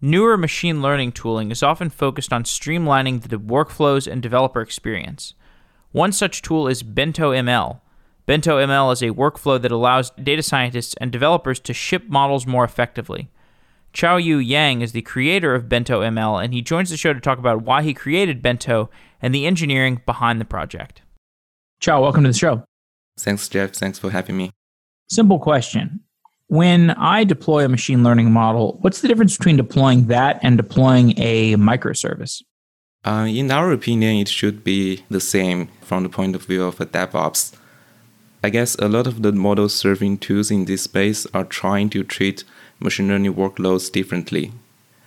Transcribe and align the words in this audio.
Newer 0.00 0.36
machine 0.36 0.80
learning 0.80 1.10
tooling 1.10 1.50
is 1.50 1.60
often 1.60 1.90
focused 1.90 2.32
on 2.32 2.44
streamlining 2.44 3.20
the 3.20 3.36
workflows 3.36 4.10
and 4.10 4.22
developer 4.22 4.60
experience. 4.60 5.34
One 5.90 6.12
such 6.12 6.40
tool 6.40 6.68
is 6.68 6.84
Bento 6.84 7.32
ML. 7.32 7.80
Bento 8.24 8.58
ML 8.58 8.92
is 8.92 9.02
a 9.02 9.06
workflow 9.06 9.60
that 9.60 9.72
allows 9.72 10.10
data 10.10 10.42
scientists 10.42 10.94
and 11.00 11.10
developers 11.10 11.58
to 11.60 11.74
ship 11.74 12.04
models 12.08 12.46
more 12.46 12.62
effectively. 12.62 13.28
Chaoyu 13.92 14.44
Yang 14.46 14.82
is 14.82 14.92
the 14.92 15.02
creator 15.02 15.56
of 15.56 15.68
Bento 15.68 16.02
ML, 16.02 16.44
and 16.44 16.54
he 16.54 16.62
joins 16.62 16.90
the 16.90 16.96
show 16.96 17.12
to 17.12 17.20
talk 17.20 17.38
about 17.38 17.62
why 17.62 17.82
he 17.82 17.92
created 17.92 18.42
Bento 18.42 18.90
and 19.20 19.34
the 19.34 19.46
engineering 19.46 20.00
behind 20.06 20.40
the 20.40 20.44
project. 20.44 21.02
Chao, 21.80 22.02
welcome 22.02 22.22
to 22.22 22.30
the 22.30 22.38
show. 22.38 22.62
Thanks, 23.18 23.48
Jeff. 23.48 23.72
Thanks 23.72 23.98
for 23.98 24.10
having 24.10 24.36
me. 24.36 24.52
Simple 25.08 25.40
question. 25.40 26.00
When 26.48 26.90
I 26.92 27.24
deploy 27.24 27.64
a 27.66 27.68
machine 27.68 28.02
learning 28.02 28.32
model, 28.32 28.78
what's 28.80 29.02
the 29.02 29.08
difference 29.08 29.36
between 29.36 29.56
deploying 29.56 30.06
that 30.06 30.40
and 30.42 30.56
deploying 30.56 31.12
a 31.18 31.56
microservice? 31.56 32.42
Uh, 33.04 33.26
in 33.28 33.50
our 33.50 33.70
opinion, 33.70 34.16
it 34.16 34.28
should 34.28 34.64
be 34.64 35.04
the 35.10 35.20
same 35.20 35.68
from 35.82 36.02
the 36.02 36.08
point 36.08 36.34
of 36.34 36.44
view 36.44 36.64
of 36.64 36.80
a 36.80 36.86
DevOps. 36.86 37.54
I 38.42 38.48
guess 38.48 38.76
a 38.76 38.88
lot 38.88 39.06
of 39.06 39.20
the 39.20 39.32
model 39.32 39.68
serving 39.68 40.18
tools 40.18 40.50
in 40.50 40.64
this 40.64 40.82
space 40.82 41.26
are 41.34 41.44
trying 41.44 41.90
to 41.90 42.02
treat 42.02 42.44
machine 42.80 43.08
learning 43.08 43.34
workloads 43.34 43.92
differently. 43.92 44.52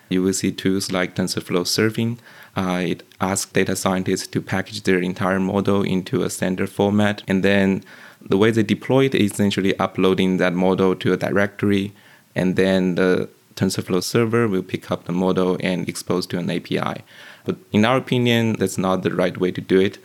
You 0.09 0.21
will 0.21 0.33
see 0.33 0.51
tools 0.51 0.91
like 0.91 1.15
TensorFlow 1.15 1.65
Serving. 1.65 2.19
Uh, 2.55 2.83
it 2.85 3.03
asks 3.19 3.51
data 3.51 3.75
scientists 3.75 4.27
to 4.27 4.41
package 4.41 4.83
their 4.83 4.99
entire 4.99 5.39
model 5.39 5.81
into 5.81 6.21
a 6.21 6.29
standard 6.29 6.69
format. 6.69 7.23
And 7.27 7.43
then 7.43 7.83
the 8.29 8.37
way 8.37 8.51
they 8.51 8.63
deploy 8.63 9.05
it 9.05 9.15
is 9.15 9.31
essentially 9.31 9.77
uploading 9.79 10.37
that 10.37 10.53
model 10.53 10.95
to 10.95 11.13
a 11.13 11.17
directory. 11.17 11.93
And 12.35 12.55
then 12.55 12.95
the 12.95 13.29
TensorFlow 13.55 14.03
server 14.03 14.47
will 14.47 14.63
pick 14.63 14.91
up 14.91 15.05
the 15.05 15.11
model 15.11 15.57
and 15.61 15.87
expose 15.87 16.25
to 16.27 16.37
an 16.37 16.49
API. 16.49 17.03
But 17.45 17.57
in 17.71 17.85
our 17.85 17.97
opinion, 17.97 18.53
that's 18.53 18.77
not 18.77 19.03
the 19.03 19.13
right 19.13 19.37
way 19.37 19.51
to 19.51 19.61
do 19.61 19.79
it. 19.79 19.97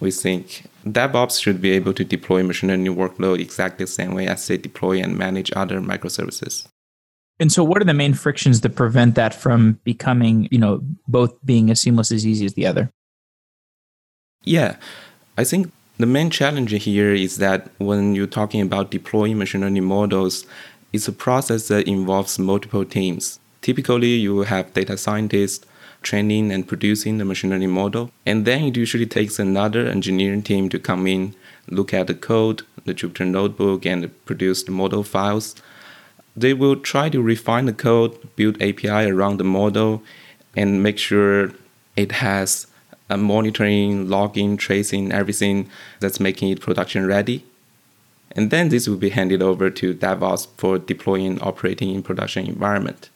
We 0.00 0.10
think 0.10 0.64
DevOps 0.84 1.40
should 1.40 1.60
be 1.60 1.70
able 1.70 1.94
to 1.94 2.04
deploy 2.04 2.42
machine 2.42 2.70
learning 2.70 2.96
workload 2.96 3.38
exactly 3.38 3.84
the 3.84 3.90
same 3.90 4.14
way 4.14 4.26
as 4.26 4.46
they 4.46 4.56
deploy 4.56 5.00
and 5.00 5.16
manage 5.16 5.52
other 5.54 5.80
microservices. 5.80 6.66
And 7.38 7.50
so 7.52 7.64
what 7.64 7.80
are 7.80 7.84
the 7.84 7.94
main 7.94 8.14
frictions 8.14 8.60
that 8.60 8.76
prevent 8.76 9.14
that 9.14 9.34
from 9.34 9.80
becoming, 9.84 10.48
you 10.50 10.58
know, 10.58 10.80
both 11.08 11.34
being 11.44 11.70
as 11.70 11.80
seamless 11.80 12.12
as 12.12 12.26
easy 12.26 12.44
as 12.44 12.54
the 12.54 12.66
other? 12.66 12.90
Yeah. 14.44 14.76
I 15.38 15.44
think 15.44 15.72
the 16.02 16.06
main 16.06 16.30
challenge 16.30 16.72
here 16.82 17.14
is 17.14 17.36
that 17.36 17.70
when 17.78 18.14
you're 18.14 18.26
talking 18.26 18.60
about 18.60 18.90
deploying 18.90 19.38
machine 19.38 19.60
learning 19.60 19.84
models, 19.84 20.44
it's 20.92 21.06
a 21.06 21.12
process 21.12 21.68
that 21.68 21.86
involves 21.86 22.38
multiple 22.38 22.84
teams. 22.84 23.38
Typically, 23.60 24.14
you 24.16 24.40
have 24.40 24.74
data 24.74 24.96
scientists 24.96 25.64
training 26.02 26.50
and 26.50 26.66
producing 26.66 27.18
the 27.18 27.24
machine 27.24 27.50
learning 27.50 27.70
model, 27.70 28.10
and 28.26 28.44
then 28.44 28.64
it 28.64 28.76
usually 28.76 29.06
takes 29.06 29.38
another 29.38 29.86
engineering 29.86 30.42
team 30.42 30.68
to 30.68 30.78
come 30.80 31.06
in, 31.06 31.36
look 31.68 31.94
at 31.94 32.08
the 32.08 32.14
code, 32.14 32.62
the 32.84 32.92
Jupyter 32.92 33.26
notebook, 33.26 33.86
and 33.86 34.10
produce 34.24 34.64
the 34.64 34.72
model 34.72 35.04
files 35.04 35.54
they 36.36 36.54
will 36.54 36.76
try 36.76 37.08
to 37.10 37.20
refine 37.20 37.66
the 37.66 37.72
code, 37.72 38.16
build 38.36 38.60
API 38.62 39.06
around 39.10 39.36
the 39.38 39.44
model, 39.44 40.02
and 40.56 40.82
make 40.82 40.98
sure 40.98 41.52
it 41.96 42.12
has 42.12 42.66
Uh, 43.12 43.16
monitoring, 43.18 44.08
logging, 44.08 44.56
tracing, 44.56 45.12
everything 45.12 45.68
that's 46.00 46.18
making 46.18 46.48
it 46.48 46.62
production 46.62 47.06
ready. 47.06 47.44
And 48.34 48.50
then 48.50 48.70
this 48.70 48.88
will 48.88 48.96
be 48.96 49.10
handed 49.10 49.42
over 49.42 49.68
to 49.68 49.94
DevOps 49.94 50.46
for 50.56 50.78
deploying 50.78 51.38
operating 51.42 51.94
in 51.94 52.02
production 52.02 52.46
environment. 52.46 53.10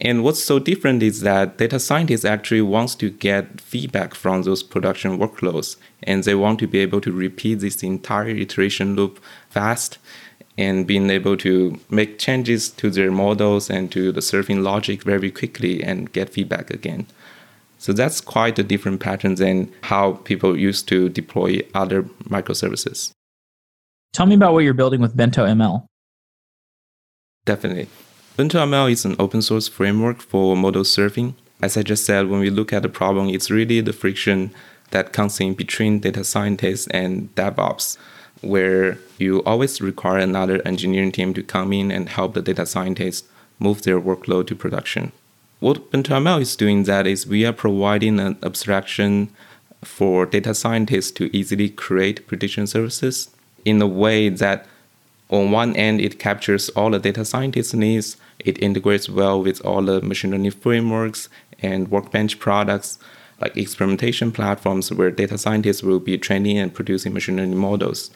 And 0.00 0.24
what's 0.24 0.42
so 0.42 0.58
different 0.58 1.04
is 1.04 1.20
that 1.20 1.56
data 1.56 1.78
scientists 1.78 2.24
actually 2.24 2.62
wants 2.62 2.96
to 2.96 3.10
get 3.10 3.60
feedback 3.60 4.12
from 4.14 4.42
those 4.42 4.64
production 4.64 5.18
workloads, 5.18 5.76
and 6.02 6.24
they 6.24 6.34
want 6.34 6.58
to 6.58 6.66
be 6.66 6.80
able 6.80 7.00
to 7.02 7.12
repeat 7.12 7.60
this 7.60 7.84
entire 7.84 8.30
iteration 8.30 8.96
loop 8.96 9.20
fast 9.50 9.98
and 10.58 10.84
being 10.84 11.10
able 11.10 11.36
to 11.36 11.78
make 11.88 12.18
changes 12.18 12.70
to 12.70 12.90
their 12.90 13.12
models 13.12 13.70
and 13.70 13.92
to 13.92 14.10
the 14.10 14.22
serving 14.22 14.64
logic 14.64 15.04
very 15.04 15.30
quickly 15.30 15.84
and 15.84 16.12
get 16.12 16.30
feedback 16.30 16.70
again. 16.70 17.06
So 17.86 17.92
that's 17.92 18.20
quite 18.20 18.58
a 18.58 18.64
different 18.64 18.98
pattern 18.98 19.36
than 19.36 19.72
how 19.82 20.14
people 20.24 20.58
used 20.58 20.88
to 20.88 21.08
deploy 21.08 21.60
other 21.72 22.02
microservices. 22.24 23.12
Tell 24.12 24.26
me 24.26 24.34
about 24.34 24.54
what 24.54 24.64
you're 24.64 24.74
building 24.74 25.00
with 25.00 25.16
Bento 25.16 25.46
ML. 25.46 25.86
Definitely. 27.44 27.86
Bento 28.36 28.58
ML 28.58 28.90
is 28.90 29.04
an 29.04 29.14
open 29.20 29.40
source 29.40 29.68
framework 29.68 30.20
for 30.20 30.56
model 30.56 30.82
serving. 30.82 31.36
As 31.62 31.76
I 31.76 31.84
just 31.84 32.04
said, 32.04 32.28
when 32.28 32.40
we 32.40 32.50
look 32.50 32.72
at 32.72 32.82
the 32.82 32.88
problem, 32.88 33.28
it's 33.28 33.52
really 33.52 33.80
the 33.80 33.92
friction 33.92 34.52
that 34.90 35.12
comes 35.12 35.38
in 35.38 35.54
between 35.54 36.00
data 36.00 36.24
scientists 36.24 36.88
and 36.88 37.32
DevOps 37.36 37.98
where 38.40 38.98
you 39.18 39.44
always 39.44 39.80
require 39.80 40.18
another 40.18 40.60
engineering 40.66 41.12
team 41.12 41.32
to 41.34 41.42
come 41.44 41.72
in 41.72 41.92
and 41.92 42.08
help 42.08 42.34
the 42.34 42.42
data 42.42 42.66
scientists 42.66 43.28
move 43.60 43.82
their 43.82 44.00
workload 44.00 44.48
to 44.48 44.56
production. 44.56 45.12
What 45.58 45.90
BentoML 45.90 46.42
is 46.42 46.54
doing 46.54 46.82
that 46.82 47.06
is 47.06 47.26
we 47.26 47.46
are 47.46 47.52
providing 47.52 48.20
an 48.20 48.36
abstraction 48.42 49.30
for 49.82 50.26
data 50.26 50.52
scientists 50.52 51.10
to 51.12 51.34
easily 51.34 51.70
create 51.70 52.26
prediction 52.26 52.66
services 52.66 53.30
in 53.64 53.80
a 53.80 53.86
way 53.86 54.28
that 54.28 54.66
on 55.30 55.50
one 55.50 55.74
end 55.74 56.02
it 56.02 56.18
captures 56.18 56.68
all 56.70 56.90
the 56.90 56.98
data 56.98 57.24
scientists' 57.24 57.72
needs, 57.72 58.18
it 58.38 58.62
integrates 58.62 59.08
well 59.08 59.42
with 59.42 59.64
all 59.64 59.80
the 59.80 60.02
machine 60.02 60.32
learning 60.32 60.50
frameworks 60.50 61.30
and 61.62 61.90
workbench 61.90 62.38
products 62.38 62.98
like 63.40 63.56
experimentation 63.56 64.32
platforms 64.32 64.92
where 64.92 65.10
data 65.10 65.38
scientists 65.38 65.82
will 65.82 66.00
be 66.00 66.18
training 66.18 66.58
and 66.58 66.74
producing 66.74 67.14
machine 67.14 67.38
learning 67.38 67.56
models 67.56 68.10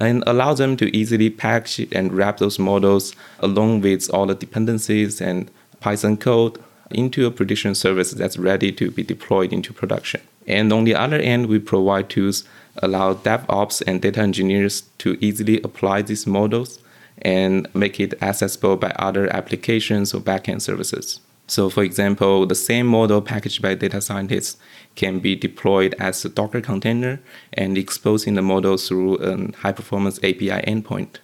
and 0.00 0.24
allow 0.26 0.54
them 0.54 0.76
to 0.76 0.94
easily 0.96 1.30
package 1.30 1.88
and 1.92 2.12
wrap 2.12 2.38
those 2.38 2.58
models 2.58 3.14
along 3.40 3.80
with 3.80 4.10
all 4.12 4.26
the 4.26 4.34
dependencies 4.34 5.20
and 5.20 5.50
Python 5.84 6.16
code 6.16 6.58
into 6.90 7.26
a 7.26 7.30
prediction 7.30 7.74
service 7.74 8.12
that's 8.12 8.38
ready 8.38 8.72
to 8.72 8.90
be 8.90 9.02
deployed 9.02 9.52
into 9.52 9.70
production. 9.74 10.22
And 10.46 10.72
on 10.72 10.84
the 10.84 10.94
other 10.94 11.18
end, 11.18 11.46
we 11.46 11.58
provide 11.58 12.08
tools 12.08 12.44
allow 12.82 13.12
DevOps 13.12 13.82
and 13.86 14.00
data 14.00 14.20
engineers 14.20 14.84
to 14.98 15.18
easily 15.20 15.60
apply 15.60 16.00
these 16.00 16.26
models 16.26 16.80
and 17.18 17.68
make 17.74 18.00
it 18.00 18.14
accessible 18.22 18.76
by 18.76 18.92
other 19.08 19.30
applications 19.36 20.14
or 20.14 20.20
backend 20.22 20.62
services. 20.62 21.20
So, 21.48 21.68
for 21.68 21.82
example, 21.82 22.46
the 22.46 22.54
same 22.54 22.86
model 22.86 23.20
packaged 23.20 23.60
by 23.60 23.74
data 23.74 24.00
scientists 24.00 24.56
can 24.96 25.18
be 25.18 25.36
deployed 25.36 25.94
as 25.98 26.24
a 26.24 26.30
Docker 26.30 26.62
container 26.62 27.20
and 27.52 27.76
exposing 27.76 28.34
the 28.34 28.42
model 28.42 28.78
through 28.78 29.18
a 29.18 29.52
high 29.58 29.72
performance 29.72 30.16
API 30.18 30.62
endpoint. 30.72 31.18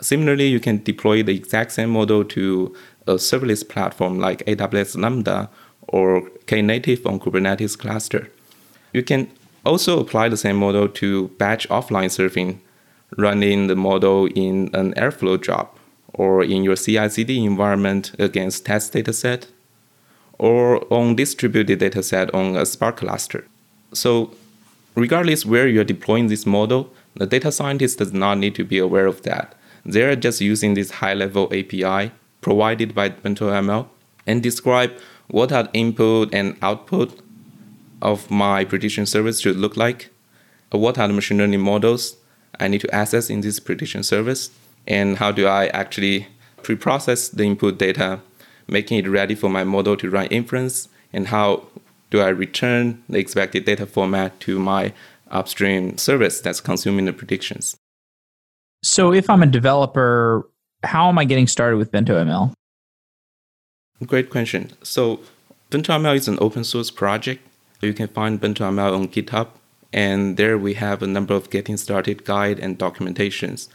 Similarly, 0.00 0.48
you 0.48 0.60
can 0.60 0.82
deploy 0.82 1.22
the 1.22 1.34
exact 1.34 1.72
same 1.72 1.90
model 1.90 2.24
to 2.24 2.74
a 3.06 3.14
serverless 3.14 3.68
platform 3.68 4.18
like 4.18 4.44
AWS 4.46 5.00
Lambda 5.00 5.48
or 5.88 6.22
Knative 6.46 7.06
on 7.06 7.20
Kubernetes 7.20 7.78
cluster. 7.78 8.30
You 8.92 9.02
can 9.02 9.30
also 9.64 10.00
apply 10.00 10.28
the 10.28 10.36
same 10.36 10.56
model 10.56 10.88
to 10.88 11.28
batch 11.38 11.68
offline 11.68 12.10
serving, 12.10 12.60
running 13.16 13.66
the 13.66 13.76
model 13.76 14.26
in 14.34 14.70
an 14.74 14.94
Airflow 14.94 15.40
job 15.42 15.68
or 16.14 16.42
in 16.42 16.64
your 16.64 16.76
CI 16.76 17.08
CD 17.08 17.44
environment 17.44 18.14
against 18.18 18.64
test 18.64 18.92
dataset 18.92 19.46
or 20.38 20.92
on 20.92 21.14
distributed 21.16 21.80
dataset 21.80 22.32
on 22.34 22.56
a 22.56 22.66
Spark 22.66 22.98
cluster. 22.98 23.46
So 23.92 24.32
regardless 24.94 25.46
where 25.46 25.68
you're 25.68 25.84
deploying 25.84 26.28
this 26.28 26.46
model, 26.46 26.92
the 27.14 27.26
data 27.26 27.50
scientist 27.52 27.98
does 27.98 28.12
not 28.12 28.38
need 28.38 28.54
to 28.56 28.64
be 28.64 28.78
aware 28.78 29.06
of 29.06 29.22
that. 29.22 29.54
They're 29.84 30.16
just 30.16 30.40
using 30.40 30.74
this 30.74 30.90
high-level 30.90 31.46
API 31.52 32.12
provided 32.46 32.94
by 32.94 33.08
Bento 33.08 33.50
ML 33.50 33.88
and 34.24 34.40
describe 34.40 34.92
what 35.26 35.50
are 35.50 35.68
input 35.72 36.32
and 36.32 36.56
output 36.62 37.20
of 38.00 38.30
my 38.30 38.64
prediction 38.64 39.04
service 39.04 39.40
should 39.40 39.56
look 39.56 39.76
like, 39.76 40.10
what 40.70 40.96
are 40.96 41.08
the 41.08 41.14
machine 41.14 41.38
learning 41.38 41.60
models 41.60 42.14
I 42.60 42.68
need 42.68 42.82
to 42.82 42.94
access 42.94 43.30
in 43.30 43.40
this 43.40 43.58
prediction 43.58 44.04
service, 44.04 44.50
and 44.86 45.16
how 45.16 45.32
do 45.32 45.48
I 45.48 45.66
actually 45.82 46.28
pre-process 46.62 47.28
the 47.30 47.42
input 47.42 47.78
data 47.78 48.20
making 48.68 48.98
it 48.98 49.08
ready 49.08 49.34
for 49.34 49.50
my 49.50 49.64
model 49.64 49.96
to 49.96 50.08
run 50.08 50.26
inference, 50.26 50.88
and 51.12 51.26
how 51.26 51.64
do 52.10 52.20
I 52.20 52.28
return 52.28 53.02
the 53.08 53.18
expected 53.18 53.64
data 53.64 53.86
format 53.86 54.38
to 54.46 54.60
my 54.60 54.92
upstream 55.32 55.98
service 55.98 56.40
that's 56.40 56.60
consuming 56.60 57.06
the 57.06 57.12
predictions. 57.12 57.76
So, 58.84 59.12
if 59.12 59.28
I'm 59.28 59.42
a 59.42 59.46
developer, 59.46 60.48
how 60.82 61.08
am 61.08 61.18
I 61.18 61.24
getting 61.24 61.46
started 61.46 61.76
with 61.76 61.90
Bento 61.90 62.14
ML? 62.22 62.52
Great 64.04 64.30
question. 64.30 64.72
So, 64.82 65.20
Bento 65.70 65.92
ML 65.92 66.16
is 66.16 66.28
an 66.28 66.38
open 66.40 66.64
source 66.64 66.90
project. 66.90 67.42
You 67.80 67.94
can 67.94 68.08
find 68.08 68.40
Bento 68.40 68.64
ML 68.70 68.94
on 68.94 69.08
GitHub, 69.08 69.48
and 69.92 70.36
there 70.36 70.58
we 70.58 70.74
have 70.74 71.02
a 71.02 71.06
number 71.06 71.34
of 71.34 71.50
getting 71.50 71.76
started 71.76 72.24
guide 72.24 72.58
and 72.58 72.78
documentations. 72.78 73.68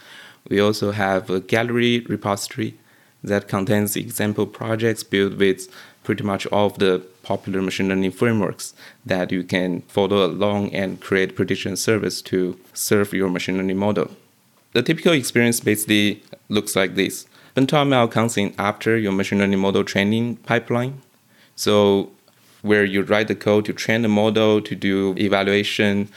We 0.48 0.60
also 0.60 0.92
have 0.92 1.30
a 1.30 1.40
gallery 1.40 2.00
repository 2.00 2.74
that 3.22 3.48
contains 3.48 3.96
example 3.96 4.46
projects 4.46 5.04
built 5.04 5.38
with 5.38 5.68
pretty 6.02 6.24
much 6.24 6.46
all 6.46 6.66
of 6.66 6.78
the 6.78 7.04
popular 7.22 7.62
machine 7.62 7.88
learning 7.88 8.10
frameworks 8.10 8.74
that 9.06 9.30
you 9.30 9.44
can 9.44 9.82
follow 9.82 10.26
along 10.26 10.74
and 10.74 11.00
create 11.00 11.36
prediction 11.36 11.76
service 11.76 12.20
to 12.22 12.58
serve 12.74 13.12
your 13.12 13.28
machine 13.28 13.56
learning 13.56 13.76
model. 13.76 14.10
The 14.72 14.82
typical 14.82 15.12
experience 15.12 15.60
basically 15.60 16.22
looks 16.48 16.74
like 16.74 16.94
this. 16.94 17.26
BentoML 17.54 18.10
comes 18.10 18.38
in 18.38 18.54
after 18.58 18.96
your 18.96 19.12
machine 19.12 19.38
learning 19.38 19.58
model 19.58 19.84
training 19.84 20.36
pipeline. 20.36 21.02
So 21.56 22.10
where 22.62 22.84
you 22.84 23.02
write 23.02 23.28
the 23.28 23.34
code 23.34 23.66
to 23.66 23.74
train 23.74 24.02
the 24.02 24.08
model, 24.08 24.62
to 24.62 24.74
do 24.74 25.14
evaluation, 25.18 26.08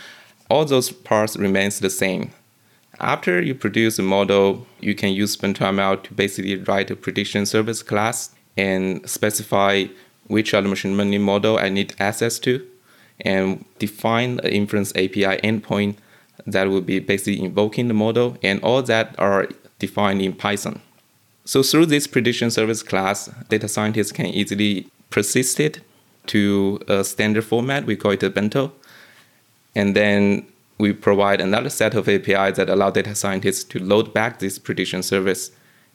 all 0.50 0.64
those 0.64 0.92
parts 0.92 1.36
remains 1.36 1.80
the 1.80 1.90
same. 1.90 2.32
After 3.00 3.42
you 3.42 3.54
produce 3.54 4.00
a 4.00 4.04
model, 4.04 4.66
you 4.80 4.96
can 4.96 5.12
use 5.12 5.36
BentoML 5.36 6.04
to 6.04 6.14
basically 6.14 6.56
write 6.56 6.90
a 6.90 6.96
prediction 6.96 7.46
service 7.46 7.84
class 7.84 8.34
and 8.56 9.08
specify 9.10 9.86
which 10.28 10.54
other 10.54 10.70
machine 10.70 10.96
learning 10.96 11.22
model 11.22 11.58
I 11.58 11.68
need 11.68 11.94
access 12.00 12.40
to 12.40 12.66
and 13.22 13.66
define 13.80 14.38
the 14.38 14.54
inference 14.54 14.92
API 14.92 15.38
endpoint 15.44 15.98
that 16.46 16.70
will 16.70 16.82
be 16.82 17.00
basically 17.00 17.44
invoking 17.44 17.88
the 17.88 17.94
model 17.94 18.38
and 18.44 18.62
all 18.62 18.82
that 18.84 19.16
are 19.18 19.50
defined 19.80 20.22
in 20.22 20.34
Python. 20.34 20.82
So 21.44 21.62
through 21.62 21.88
this 21.88 22.08
prediction 22.08 22.50
service 22.52 22.82
class, 22.82 23.30
data 23.50 23.68
scientists 23.68 24.12
can 24.12 24.28
easily 24.28 24.90
persist 25.10 25.60
it 25.60 25.82
to 26.28 26.80
a 26.88 27.04
standard 27.04 27.44
format. 27.44 27.86
We 27.86 27.96
call 27.96 28.12
it 28.12 28.24
a 28.24 28.30
bento. 28.30 28.72
And 29.76 29.96
then 29.96 30.48
we 30.78 30.94
provide 30.94 31.42
another 31.42 31.70
set 31.70 31.94
of 31.94 32.10
APIs 32.10 32.58
that 32.58 32.70
allow 32.70 32.90
data 32.90 33.16
scientists 33.16 33.64
to 33.66 33.80
load 33.80 34.14
back 34.14 34.40
this 34.40 34.58
prediction 34.58 35.04
service 35.04 35.52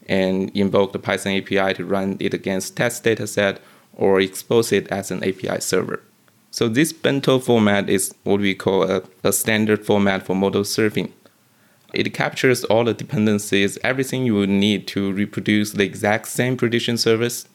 and 0.08 0.50
invoke 0.56 0.93
the 0.93 0.99
Python 0.99 1.35
API 1.35 1.75
to 1.75 1.85
run 1.85 2.17
it 2.20 2.32
against 2.32 2.76
test 2.76 3.05
dataset 3.05 3.58
or 3.94 4.20
expose 4.20 4.73
it 4.73 4.88
as 4.88 5.11
an 5.11 5.23
API 5.23 5.61
server. 5.61 6.02
So 6.50 6.69
this 6.69 6.93
bento 6.93 7.38
format 7.38 7.88
is 7.88 8.14
what 8.25 8.41
we 8.41 8.55
call 8.55 8.82
a, 8.82 9.02
a 9.23 9.32
standard 9.32 9.87
format 9.87 10.26
for 10.26 10.35
model 10.35 10.64
serving. 10.64 11.12
It 11.94 12.12
captures 12.14 12.64
all 12.64 12.85
the 12.85 12.94
dependencies, 12.94 13.79
everything 13.82 14.25
you 14.25 14.35
would 14.35 14.49
need 14.49 14.87
to 14.88 15.12
reproduce 15.12 15.73
the 15.73 15.85
exact 15.85 16.29
same 16.29 16.56
prediction 16.56 16.97
service 16.97 17.47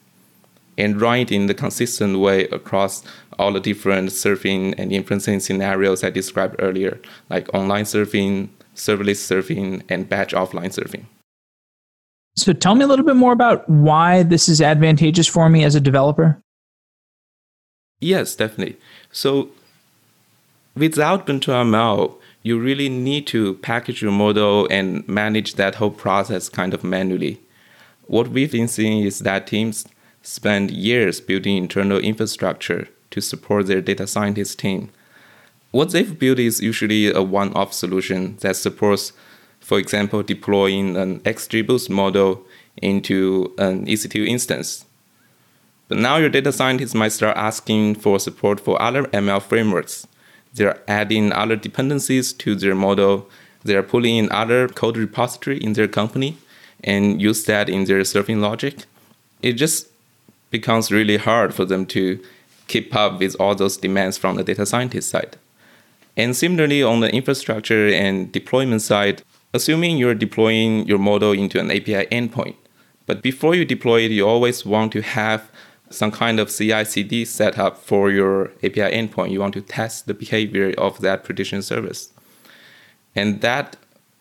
and 0.77 0.99
run 0.99 1.19
it 1.19 1.31
in 1.31 1.47
the 1.47 1.53
consistent 1.53 2.19
way 2.19 2.45
across 2.45 3.03
all 3.39 3.53
the 3.53 3.59
different 3.59 4.11
serving 4.11 4.73
and 4.75 4.91
inferencing 4.91 5.41
scenarios 5.41 6.03
I 6.03 6.09
described 6.09 6.55
earlier, 6.59 6.99
like 7.29 7.53
online 7.53 7.85
serving, 7.85 8.49
serverless 8.75 9.17
serving, 9.17 9.83
and 9.89 10.07
batch 10.07 10.33
offline 10.33 10.73
serving. 10.73 11.07
So 12.37 12.51
tell 12.51 12.75
me 12.75 12.83
a 12.83 12.87
little 12.87 13.05
bit 13.05 13.15
more 13.15 13.31
about 13.31 13.69
why 13.69 14.23
this 14.23 14.49
is 14.49 14.61
advantageous 14.61 15.27
for 15.27 15.49
me 15.49 15.63
as 15.63 15.75
a 15.75 15.79
developer. 15.79 16.41
Yes, 17.99 18.35
definitely. 18.35 18.77
So 19.11 19.49
without 20.75 21.25
BentoML, 21.25 22.15
you 22.43 22.59
really 22.59 22.89
need 22.89 23.25
to 23.27 23.55
package 23.55 24.01
your 24.01 24.11
model 24.11 24.67
and 24.69 25.07
manage 25.07 25.55
that 25.55 25.75
whole 25.75 25.91
process 25.91 26.49
kind 26.49 26.73
of 26.73 26.83
manually. 26.83 27.39
What 28.07 28.27
we've 28.27 28.51
been 28.51 28.67
seeing 28.67 29.03
is 29.03 29.19
that 29.19 29.47
teams 29.47 29.87
spend 30.21 30.71
years 30.71 31.21
building 31.21 31.57
internal 31.57 31.97
infrastructure 31.97 32.87
to 33.11 33.21
support 33.21 33.67
their 33.67 33.81
data 33.81 34.05
scientist 34.05 34.59
team. 34.59 34.91
What 35.71 35.91
they've 35.91 36.17
built 36.17 36.39
is 36.39 36.61
usually 36.61 37.11
a 37.11 37.21
one 37.21 37.53
off 37.53 37.73
solution 37.73 38.37
that 38.37 38.55
supports, 38.55 39.13
for 39.59 39.79
example, 39.79 40.23
deploying 40.23 40.95
an 40.97 41.19
XGBoost 41.21 41.89
model 41.89 42.45
into 42.77 43.53
an 43.57 43.85
EC2 43.85 44.27
instance. 44.27 44.84
But 45.87 45.99
now 45.99 46.17
your 46.17 46.29
data 46.29 46.51
scientists 46.51 46.95
might 46.95 47.11
start 47.11 47.37
asking 47.37 47.95
for 47.95 48.19
support 48.19 48.59
for 48.59 48.81
other 48.81 49.03
ML 49.03 49.41
frameworks. 49.41 50.07
They're 50.53 50.81
adding 50.87 51.31
other 51.31 51.55
dependencies 51.55 52.33
to 52.33 52.55
their 52.55 52.75
model. 52.75 53.29
They're 53.63 53.83
pulling 53.83 54.17
in 54.17 54.31
other 54.31 54.67
code 54.67 54.97
repository 54.97 55.57
in 55.57 55.73
their 55.73 55.87
company 55.87 56.37
and 56.83 57.21
use 57.21 57.45
that 57.45 57.69
in 57.69 57.85
their 57.85 58.03
serving 58.03 58.41
logic. 58.41 58.85
It 59.41 59.53
just 59.53 59.87
becomes 60.49 60.91
really 60.91 61.17
hard 61.17 61.53
for 61.53 61.65
them 61.65 61.85
to 61.87 62.19
keep 62.67 62.95
up 62.95 63.19
with 63.19 63.35
all 63.39 63.53
those 63.53 63.77
demands 63.77 64.17
from 64.17 64.37
the 64.37 64.43
data 64.43 64.65
scientist 64.65 65.09
side. 65.09 65.37
And 66.17 66.35
similarly, 66.35 66.81
on 66.81 67.01
the 67.01 67.13
infrastructure 67.13 67.89
and 67.89 68.31
deployment 68.31 68.81
side, 68.81 69.21
assuming 69.53 69.97
you're 69.97 70.15
deploying 70.15 70.87
your 70.87 70.97
model 70.97 71.33
into 71.33 71.59
an 71.59 71.69
API 71.69 72.05
endpoint, 72.07 72.55
but 73.05 73.21
before 73.21 73.53
you 73.53 73.65
deploy 73.65 74.01
it, 74.01 74.11
you 74.11 74.27
always 74.27 74.65
want 74.65 74.91
to 74.93 75.01
have 75.01 75.51
some 75.95 76.11
kind 76.11 76.39
of 76.39 76.49
CI/CD 76.49 77.25
setup 77.25 77.77
for 77.77 78.11
your 78.11 78.51
API 78.63 78.91
endpoint. 78.91 79.31
You 79.31 79.39
want 79.39 79.53
to 79.53 79.61
test 79.61 80.07
the 80.07 80.13
behavior 80.13 80.73
of 80.77 81.01
that 81.01 81.23
prediction 81.23 81.61
service, 81.61 82.09
and 83.15 83.41
that 83.41 83.77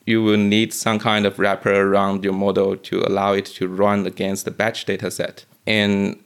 you 0.06 0.22
will 0.22 0.36
need 0.36 0.72
some 0.72 0.98
kind 0.98 1.24
of 1.26 1.38
wrapper 1.38 1.72
around 1.72 2.24
your 2.24 2.34
model 2.34 2.76
to 2.76 3.00
allow 3.00 3.32
it 3.32 3.46
to 3.46 3.66
run 3.66 4.06
against 4.06 4.44
the 4.44 4.50
batch 4.50 4.84
dataset. 4.84 5.44
And 5.66 6.22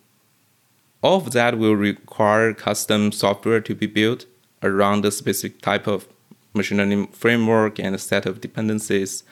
all 1.01 1.19
of 1.19 1.31
that 1.33 1.59
will 1.59 1.77
require 1.77 2.53
custom 2.53 3.13
software 3.13 3.61
to 3.61 3.75
be 3.75 3.87
built 3.87 4.27
around 4.65 5.03
the 5.03 5.13
specific 5.13 5.61
type 5.61 5.87
of 5.87 6.09
machine 6.55 6.79
learning 6.79 7.07
framework 7.09 7.79
and 7.79 7.95
a 7.95 7.99
set 7.99 8.27
of 8.27 8.41
dependencies. 8.41 9.23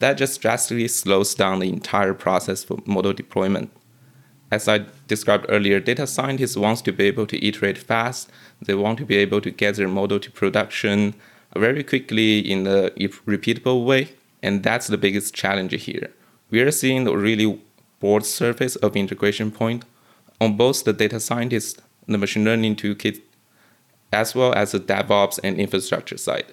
That 0.00 0.18
just 0.18 0.42
drastically 0.42 0.88
slows 0.88 1.34
down 1.34 1.60
the 1.60 1.70
entire 1.70 2.12
process 2.12 2.62
for 2.62 2.82
model 2.84 3.14
deployment. 3.14 3.70
As 4.50 4.68
I 4.68 4.84
described 5.08 5.46
earlier, 5.48 5.80
data 5.80 6.06
scientists 6.06 6.56
want 6.56 6.84
to 6.84 6.92
be 6.92 7.04
able 7.04 7.26
to 7.26 7.44
iterate 7.44 7.78
fast. 7.78 8.30
They 8.62 8.74
want 8.74 8.98
to 8.98 9.06
be 9.06 9.16
able 9.16 9.40
to 9.40 9.50
get 9.50 9.76
their 9.76 9.88
model 9.88 10.20
to 10.20 10.30
production 10.30 11.14
very 11.56 11.82
quickly 11.82 12.38
in 12.38 12.66
a 12.66 12.90
repeatable 13.26 13.84
way. 13.84 14.10
And 14.42 14.62
that's 14.62 14.86
the 14.88 14.98
biggest 14.98 15.34
challenge 15.34 15.72
here. 15.84 16.10
We 16.50 16.60
are 16.60 16.70
seeing 16.70 17.06
a 17.06 17.16
really 17.16 17.60
broad 18.00 18.26
surface 18.26 18.76
of 18.76 18.96
integration 18.96 19.50
point 19.50 19.84
on 20.40 20.56
both 20.56 20.84
the 20.84 20.92
data 20.92 21.18
scientist, 21.18 21.80
the 22.06 22.18
machine 22.18 22.44
learning 22.44 22.76
toolkit, 22.76 23.22
as 24.12 24.34
well 24.34 24.52
as 24.54 24.72
the 24.72 24.80
DevOps 24.80 25.40
and 25.42 25.58
infrastructure 25.58 26.18
side. 26.18 26.52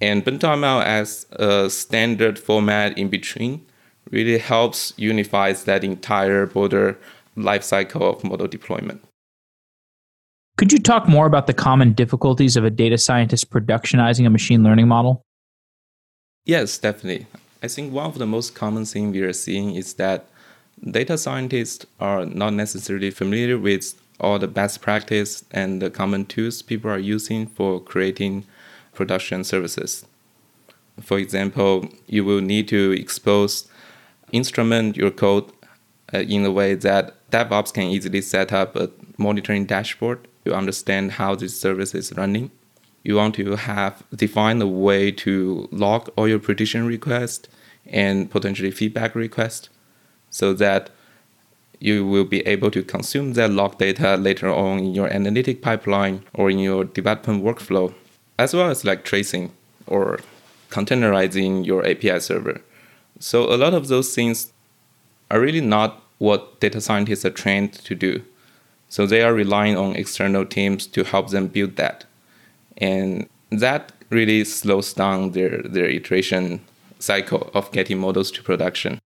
And 0.00 0.24
BentoML 0.24 0.84
as 0.84 1.26
a 1.32 1.70
standard 1.70 2.38
format 2.38 2.98
in 2.98 3.08
between 3.08 3.64
really 4.10 4.38
helps 4.38 4.92
unifies 4.96 5.64
that 5.64 5.84
entire 5.84 6.46
border 6.46 6.98
lifecycle 7.36 8.02
of 8.02 8.24
model 8.24 8.46
deployment. 8.46 9.02
Could 10.58 10.72
you 10.72 10.78
talk 10.78 11.08
more 11.08 11.26
about 11.26 11.46
the 11.46 11.54
common 11.54 11.92
difficulties 11.92 12.56
of 12.56 12.64
a 12.64 12.70
data 12.70 12.98
scientist 12.98 13.50
productionizing 13.50 14.26
a 14.26 14.30
machine 14.30 14.62
learning 14.62 14.86
model? 14.86 15.22
Yes, 16.44 16.76
definitely. 16.78 17.26
I 17.62 17.68
think 17.68 17.92
one 17.92 18.06
of 18.06 18.18
the 18.18 18.26
most 18.26 18.54
common 18.54 18.84
things 18.84 19.14
we 19.14 19.22
are 19.22 19.32
seeing 19.32 19.74
is 19.76 19.94
that 19.94 20.26
data 20.90 21.16
scientists 21.16 21.86
are 22.00 22.26
not 22.26 22.52
necessarily 22.52 23.10
familiar 23.10 23.56
with 23.56 23.94
all 24.20 24.38
the 24.38 24.48
best 24.48 24.82
practice 24.82 25.44
and 25.50 25.80
the 25.80 25.90
common 25.90 26.26
tools 26.26 26.62
people 26.62 26.90
are 26.90 26.98
using 26.98 27.46
for 27.46 27.80
creating 27.80 28.44
production 28.94 29.44
services. 29.44 30.04
For 31.00 31.18
example, 31.18 31.88
you 32.06 32.24
will 32.24 32.40
need 32.40 32.68
to 32.68 32.92
expose 32.92 33.68
instrument 34.32 34.96
your 34.96 35.10
code 35.10 35.50
uh, 36.12 36.18
in 36.18 36.44
a 36.44 36.50
way 36.50 36.74
that 36.74 37.30
DevOps 37.30 37.72
can 37.72 37.84
easily 37.84 38.20
set 38.20 38.52
up 38.52 38.76
a 38.76 38.90
monitoring 39.18 39.66
dashboard 39.66 40.26
to 40.44 40.54
understand 40.54 41.12
how 41.12 41.34
this 41.34 41.58
service 41.58 41.94
is 41.94 42.12
running. 42.16 42.50
You 43.04 43.16
want 43.16 43.34
to 43.36 43.56
have 43.56 44.02
define 44.14 44.60
a 44.62 44.66
way 44.66 45.10
to 45.12 45.68
log 45.70 46.10
all 46.16 46.28
your 46.28 46.38
prediction 46.38 46.86
requests 46.86 47.48
and 47.86 48.30
potentially 48.30 48.70
feedback 48.70 49.14
requests 49.14 49.68
so 50.30 50.52
that 50.54 50.90
you 51.80 52.06
will 52.06 52.24
be 52.24 52.46
able 52.46 52.70
to 52.70 52.82
consume 52.82 53.32
that 53.32 53.50
log 53.50 53.76
data 53.78 54.16
later 54.16 54.48
on 54.48 54.78
in 54.78 54.94
your 54.94 55.12
analytic 55.12 55.62
pipeline 55.62 56.22
or 56.32 56.48
in 56.48 56.58
your 56.58 56.84
development 56.84 57.42
workflow, 57.42 57.92
as 58.38 58.54
well 58.54 58.70
as 58.70 58.84
like 58.84 59.04
tracing 59.04 59.50
or 59.88 60.20
containerizing 60.70 61.66
your 61.66 61.84
API 61.84 62.20
server. 62.20 62.60
So 63.18 63.52
a 63.52 63.56
lot 63.56 63.74
of 63.74 63.88
those 63.88 64.14
things 64.14 64.52
are 65.30 65.40
really 65.40 65.60
not 65.60 66.02
what 66.18 66.60
data 66.60 66.80
scientists 66.80 67.24
are 67.24 67.30
trained 67.30 67.72
to 67.72 67.94
do. 67.94 68.22
So 68.88 69.06
they 69.06 69.22
are 69.22 69.32
relying 69.32 69.76
on 69.76 69.96
external 69.96 70.44
teams 70.44 70.86
to 70.88 71.04
help 71.04 71.30
them 71.30 71.48
build 71.48 71.76
that. 71.76 72.04
And 72.76 73.28
that 73.50 73.92
really 74.10 74.44
slows 74.44 74.92
down 74.92 75.32
their, 75.32 75.62
their 75.62 75.86
iteration 75.86 76.60
cycle 76.98 77.50
of 77.54 77.72
getting 77.72 77.98
models 77.98 78.30
to 78.32 78.42
production. 78.42 78.98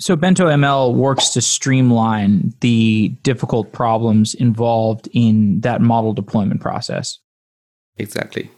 So 0.00 0.14
Bento 0.14 0.46
ML 0.46 0.94
works 0.94 1.30
to 1.30 1.40
streamline 1.40 2.54
the 2.60 3.08
difficult 3.22 3.72
problems 3.72 4.34
involved 4.34 5.08
in 5.12 5.60
that 5.62 5.80
model 5.80 6.12
deployment 6.12 6.60
process. 6.60 7.18
Exactly. 7.96 8.50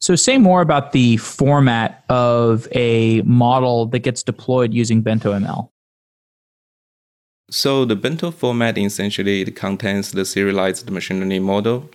So, 0.00 0.14
say 0.14 0.38
more 0.38 0.60
about 0.60 0.92
the 0.92 1.16
format 1.16 2.04
of 2.08 2.68
a 2.72 3.20
model 3.22 3.86
that 3.86 4.00
gets 4.00 4.22
deployed 4.22 4.72
using 4.72 5.02
BentoML. 5.02 5.70
So, 7.50 7.84
the 7.84 7.96
Bento 7.96 8.30
format 8.30 8.78
essentially 8.78 9.42
it 9.42 9.56
contains 9.56 10.12
the 10.12 10.24
serialized 10.24 10.88
machine 10.90 11.18
learning 11.18 11.42
model. 11.42 11.90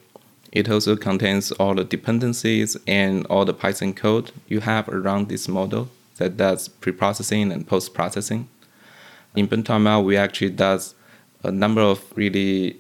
It 0.52 0.70
also 0.70 0.96
contains 0.96 1.52
all 1.54 1.76
the 1.76 1.84
dependencies 1.84 2.76
and 2.88 3.26
all 3.28 3.46
the 3.46 3.54
Python 3.54 3.94
code 3.94 4.32
you 4.48 4.60
have 4.60 4.90
around 4.90 5.30
this 5.30 5.48
model 5.48 5.90
that 6.18 6.38
does 6.38 6.68
pre-processing 6.68 7.52
and 7.52 7.66
post-processing. 7.66 8.48
In 9.36 9.48
BentoML, 9.48 10.04
we 10.04 10.18
actually 10.18 10.52
does 10.52 10.94
a 11.44 11.52
number 11.52 11.82
of 11.82 12.04
really 12.16 12.78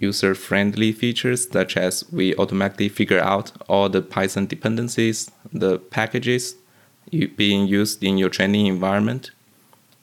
user 0.00 0.34
friendly 0.34 0.92
features, 0.92 1.48
such 1.48 1.76
as 1.76 2.04
we 2.10 2.34
automatically 2.36 2.88
figure 2.88 3.20
out 3.20 3.52
all 3.68 3.88
the 3.88 4.02
Python 4.02 4.46
dependencies, 4.46 5.30
the 5.52 5.78
packages 5.78 6.56
being 7.10 7.66
used 7.66 8.02
in 8.02 8.18
your 8.18 8.28
training 8.28 8.66
environment. 8.66 9.30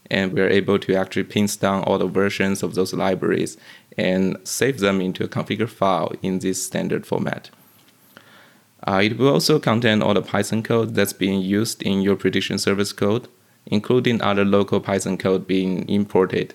And 0.09 0.33
we're 0.33 0.49
able 0.49 0.79
to 0.79 0.95
actually 0.95 1.23
pin 1.23 1.47
down 1.59 1.83
all 1.83 1.97
the 1.97 2.07
versions 2.07 2.63
of 2.63 2.75
those 2.75 2.93
libraries 2.93 3.57
and 3.97 4.37
save 4.43 4.79
them 4.79 5.01
into 5.01 5.23
a 5.23 5.27
configure 5.27 5.69
file 5.69 6.13
in 6.21 6.39
this 6.39 6.63
standard 6.63 7.05
format. 7.05 7.49
Uh, 8.87 9.01
it 9.03 9.17
will 9.17 9.33
also 9.33 9.59
contain 9.59 10.01
all 10.01 10.13
the 10.13 10.21
Python 10.21 10.63
code 10.63 10.95
that's 10.95 11.11
being 11.11 11.41
used 11.41 11.81
in 11.83 12.01
your 12.01 12.15
prediction 12.15 12.57
service 12.57 12.93
code, 12.93 13.27
including 13.65 14.21
other 14.21 14.45
local 14.45 14.79
Python 14.79 15.17
code 15.17 15.45
being 15.45 15.87
imported 15.89 16.53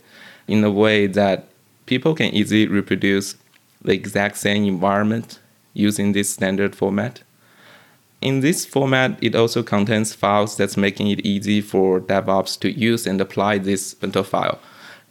in 0.49 0.65
a 0.65 0.71
way 0.71 1.07
that 1.07 1.52
people 1.87 2.15
can 2.15 2.33
easily 2.35 2.67
reproduce 2.67 3.37
the 3.83 3.93
exact 3.93 4.37
same 4.37 4.65
environment 4.65 5.39
using 5.75 6.13
this 6.13 6.31
standard 6.31 6.75
format. 6.77 7.23
In 8.21 8.41
this 8.41 8.65
format, 8.65 9.19
it 9.21 9.35
also 9.35 9.63
contains 9.63 10.15
files 10.15 10.57
that's 10.57 10.77
making 10.77 11.09
it 11.09 11.21
easy 11.21 11.61
for 11.61 12.01
DevOps 12.01 12.59
to 12.61 12.71
use 12.71 13.07
and 13.07 13.21
apply 13.21 13.59
this 13.59 13.95
bento 13.95 14.23
file. 14.23 14.61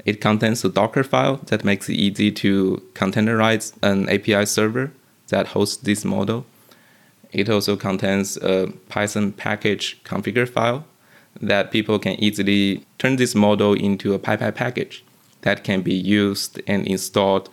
It 0.06 0.22
contains 0.22 0.64
a 0.64 0.70
Docker 0.70 1.04
file 1.04 1.38
that 1.48 1.66
makes 1.66 1.90
it 1.90 1.96
easy 1.96 2.32
to 2.32 2.82
containerize 2.94 3.74
an 3.84 4.10
API 4.10 4.46
server 4.46 4.92
that 5.28 5.48
hosts 5.48 5.84
this 5.84 6.06
model. 6.06 6.46
It 7.32 7.50
also 7.50 7.76
contains 7.76 8.38
a 8.38 8.72
Python 8.90 9.34
package 9.34 10.02
configure 10.04 10.48
file 10.48 10.86
that 11.42 11.72
people 11.72 12.00
can 12.00 12.14
easily 12.14 12.86
turn 12.98 13.18
this 13.18 13.36
model 13.36 13.74
into 13.74 14.14
a 14.14 14.20
PyPI 14.20 14.56
package 14.56 15.04
that 15.42 15.64
can 15.64 15.82
be 15.82 15.94
used 15.94 16.62
and 16.68 16.86
installed 16.88 17.50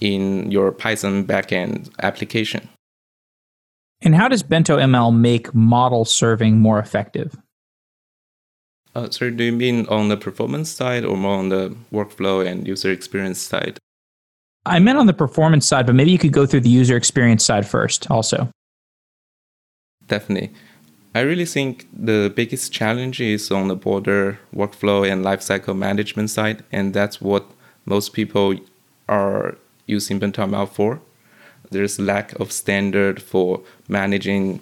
in 0.00 0.50
your 0.50 0.72
Python 0.72 1.24
backend 1.24 1.90
application. 2.02 2.68
And 4.02 4.14
how 4.14 4.28
does 4.28 4.42
BentoML 4.42 5.16
make 5.16 5.54
model 5.54 6.04
serving 6.04 6.58
more 6.58 6.78
effective? 6.78 7.36
Uh, 8.94 9.10
so, 9.10 9.30
do 9.30 9.42
you 9.42 9.52
mean 9.52 9.86
on 9.88 10.08
the 10.08 10.16
performance 10.16 10.70
side 10.70 11.04
or 11.04 11.16
more 11.16 11.38
on 11.38 11.48
the 11.48 11.74
workflow 11.92 12.46
and 12.46 12.66
user 12.66 12.92
experience 12.92 13.40
side? 13.40 13.78
I 14.66 14.78
meant 14.78 14.98
on 14.98 15.06
the 15.06 15.12
performance 15.12 15.66
side, 15.66 15.86
but 15.86 15.94
maybe 15.94 16.10
you 16.10 16.18
could 16.18 16.32
go 16.32 16.46
through 16.46 16.60
the 16.60 16.70
user 16.70 16.96
experience 16.96 17.44
side 17.44 17.66
first 17.66 18.10
also. 18.10 18.48
Definitely. 20.06 20.52
I 21.14 21.20
really 21.20 21.44
think 21.44 21.86
the 21.92 22.32
biggest 22.34 22.72
challenge 22.72 23.20
is 23.20 23.50
on 23.50 23.68
the 23.68 23.76
border 23.76 24.40
workflow 24.54 25.08
and 25.08 25.24
lifecycle 25.24 25.76
management 25.76 26.30
side, 26.30 26.64
and 26.72 26.92
that's 26.92 27.20
what 27.20 27.46
most 27.86 28.12
people 28.12 28.56
are 29.08 29.56
using 29.86 30.18
BentoML 30.18 30.68
for. 30.68 31.00
There's 31.70 32.00
lack 32.00 32.32
of 32.40 32.50
standard 32.50 33.22
for 33.22 33.60
managing 33.88 34.60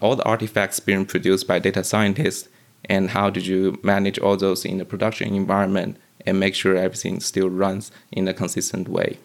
all 0.00 0.14
the 0.14 0.24
artifacts 0.24 0.78
being 0.78 1.06
produced 1.06 1.48
by 1.48 1.58
data 1.58 1.82
scientists, 1.82 2.48
and 2.84 3.10
how 3.10 3.28
did 3.28 3.46
you 3.46 3.78
manage 3.82 4.18
all 4.18 4.36
those 4.36 4.64
in 4.64 4.78
the 4.78 4.84
production 4.84 5.34
environment 5.34 5.96
and 6.26 6.38
make 6.38 6.54
sure 6.54 6.76
everything 6.76 7.20
still 7.20 7.48
runs 7.48 7.90
in 8.12 8.28
a 8.28 8.34
consistent 8.34 8.88
way. 8.88 9.18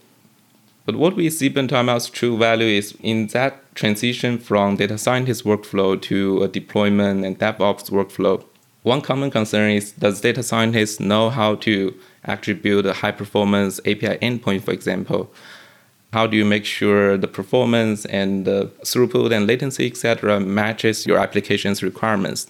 But 0.86 0.98
what 0.98 1.16
we 1.16 1.32
see 1.32 1.48
in 1.48 1.54
BentoML's 1.54 2.10
true 2.10 2.38
value 2.38 2.68
is 2.68 2.96
in 3.02 3.28
that 3.28 3.74
transition 3.74 4.38
from 4.38 4.76
data 4.76 5.00
scientist 5.00 5.44
workflow 5.44 6.00
to 6.04 6.44
a 6.44 6.48
deployment 6.48 7.26
and 7.26 7.40
DevOps 7.40 7.90
workflow. 7.90 8.44
One 8.84 9.02
common 9.02 9.32
concern 9.32 9.72
is 9.72 9.94
does 9.94 10.22
data 10.22 10.44
scientists 10.44 11.00
know 11.00 11.32
how 11.32 11.56
to 11.56 11.96
actually 12.26 12.54
build 12.54 12.86
a 12.86 12.94
high 12.94 13.12
performance 13.12 13.80
API 13.80 14.20
endpoint, 14.22 14.62
for 14.62 14.72
example? 14.72 15.34
How 16.14 16.28
do 16.28 16.38
you 16.38 16.46
make 16.46 16.66
sure 16.66 17.18
the 17.18 17.28
performance 17.28 18.06
and 18.06 18.46
the 18.46 18.72
throughput 18.84 19.36
and 19.36 19.48
latency, 19.48 19.88
etc., 19.88 20.40
matches 20.40 21.08
your 21.08 21.18
application's 21.18 21.82
requirements? 21.82 22.46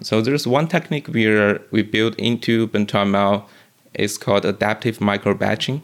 So 0.00 0.22
there's 0.22 0.46
one 0.46 0.68
technique 0.68 1.06
we 1.08 1.26
we 1.70 1.82
built 1.82 2.14
into 2.18 2.66
BentoML. 2.68 3.44
It's 3.92 4.16
called 4.16 4.46
adaptive 4.46 5.02
micro 5.02 5.34
batching 5.34 5.82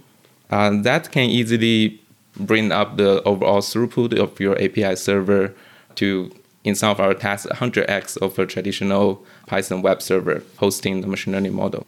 uh, 0.50 0.70
that 0.82 1.10
can 1.10 1.28
easily 1.28 2.00
bring 2.36 2.72
up 2.72 2.96
the 2.96 3.22
overall 3.24 3.60
throughput 3.60 4.18
of 4.18 4.38
your 4.40 4.60
API 4.62 4.96
server 4.96 5.54
to, 5.96 6.30
in 6.64 6.74
some 6.74 6.90
of 6.90 7.00
our 7.00 7.14
tasks, 7.14 7.50
100x 7.50 8.16
of 8.18 8.38
a 8.38 8.46
traditional 8.46 9.24
Python 9.46 9.82
web 9.82 10.00
server 10.00 10.42
hosting 10.56 11.00
the 11.00 11.06
machine 11.06 11.32
learning 11.32 11.54
model. 11.54 11.86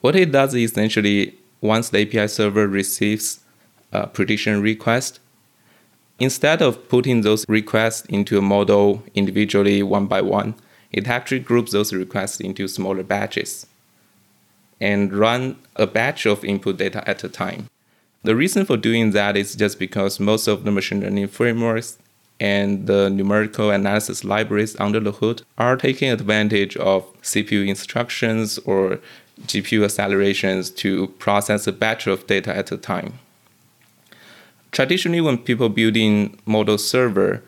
What 0.00 0.16
it 0.16 0.32
does 0.32 0.54
is 0.54 0.72
essentially, 0.72 1.34
once 1.60 1.90
the 1.90 2.02
API 2.02 2.28
server 2.28 2.66
receives 2.66 3.40
a 3.92 4.06
prediction 4.06 4.60
request, 4.60 5.20
instead 6.18 6.60
of 6.60 6.88
putting 6.88 7.20
those 7.20 7.48
requests 7.48 8.04
into 8.06 8.36
a 8.36 8.42
model 8.42 9.02
individually 9.14 9.82
one 9.82 10.06
by 10.06 10.20
one, 10.20 10.54
it 10.90 11.08
actually 11.08 11.38
groups 11.38 11.72
those 11.72 11.92
requests 11.92 12.40
into 12.40 12.68
smaller 12.68 13.02
batches 13.02 13.66
and 14.82 15.12
run 15.14 15.56
a 15.76 15.86
batch 15.86 16.26
of 16.26 16.44
input 16.44 16.76
data 16.76 17.08
at 17.08 17.22
a 17.22 17.28
time. 17.28 17.68
The 18.24 18.34
reason 18.34 18.66
for 18.66 18.76
doing 18.76 19.12
that 19.12 19.36
is 19.36 19.54
just 19.54 19.78
because 19.78 20.18
most 20.18 20.48
of 20.48 20.64
the 20.64 20.72
machine 20.72 21.00
learning 21.00 21.28
frameworks 21.28 21.98
and 22.40 22.88
the 22.88 23.08
numerical 23.08 23.70
analysis 23.70 24.24
libraries 24.24 24.74
under 24.80 24.98
the 24.98 25.12
hood 25.12 25.42
are 25.56 25.76
taking 25.76 26.10
advantage 26.10 26.76
of 26.76 27.04
CPU 27.22 27.68
instructions 27.68 28.58
or 28.58 28.98
GPU 29.46 29.84
accelerations 29.84 30.68
to 30.70 31.06
process 31.26 31.68
a 31.68 31.72
batch 31.72 32.08
of 32.08 32.26
data 32.26 32.54
at 32.54 32.72
a 32.72 32.76
time. 32.76 33.20
Traditionally, 34.72 35.20
when 35.20 35.38
people 35.38 35.68
building 35.68 36.36
model 36.44 36.78
server 36.78 37.42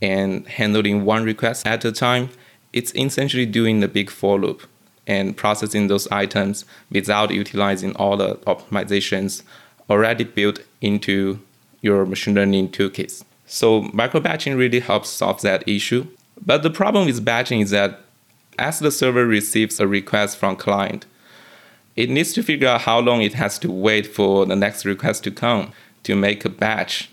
and 0.00 0.46
handling 0.46 1.04
one 1.04 1.24
request 1.24 1.66
at 1.66 1.84
a 1.84 1.90
time, 1.90 2.28
it's 2.72 2.94
essentially 2.94 3.46
doing 3.46 3.80
the 3.80 3.88
big 3.88 4.08
for 4.08 4.38
loop 4.38 4.68
and 5.06 5.36
processing 5.36 5.86
those 5.86 6.08
items 6.08 6.64
without 6.90 7.30
utilizing 7.30 7.94
all 7.96 8.16
the 8.16 8.36
optimizations 8.46 9.42
already 9.88 10.24
built 10.24 10.60
into 10.80 11.38
your 11.80 12.04
machine 12.04 12.34
learning 12.34 12.68
toolkits. 12.70 13.24
So 13.46 13.82
microbatching 13.82 14.56
really 14.56 14.80
helps 14.80 15.08
solve 15.08 15.40
that 15.42 15.66
issue. 15.68 16.06
But 16.44 16.62
the 16.62 16.70
problem 16.70 17.06
with 17.06 17.24
batching 17.24 17.60
is 17.60 17.70
that 17.70 18.00
as 18.58 18.80
the 18.80 18.90
server 18.90 19.26
receives 19.26 19.78
a 19.78 19.86
request 19.86 20.38
from 20.38 20.56
client, 20.56 21.06
it 21.94 22.10
needs 22.10 22.32
to 22.34 22.42
figure 22.42 22.68
out 22.68 22.82
how 22.82 22.98
long 22.98 23.22
it 23.22 23.34
has 23.34 23.58
to 23.60 23.70
wait 23.70 24.06
for 24.06 24.44
the 24.44 24.56
next 24.56 24.84
request 24.84 25.24
to 25.24 25.30
come 25.30 25.72
to 26.02 26.14
make 26.14 26.44
a 26.44 26.48
batch. 26.48 27.10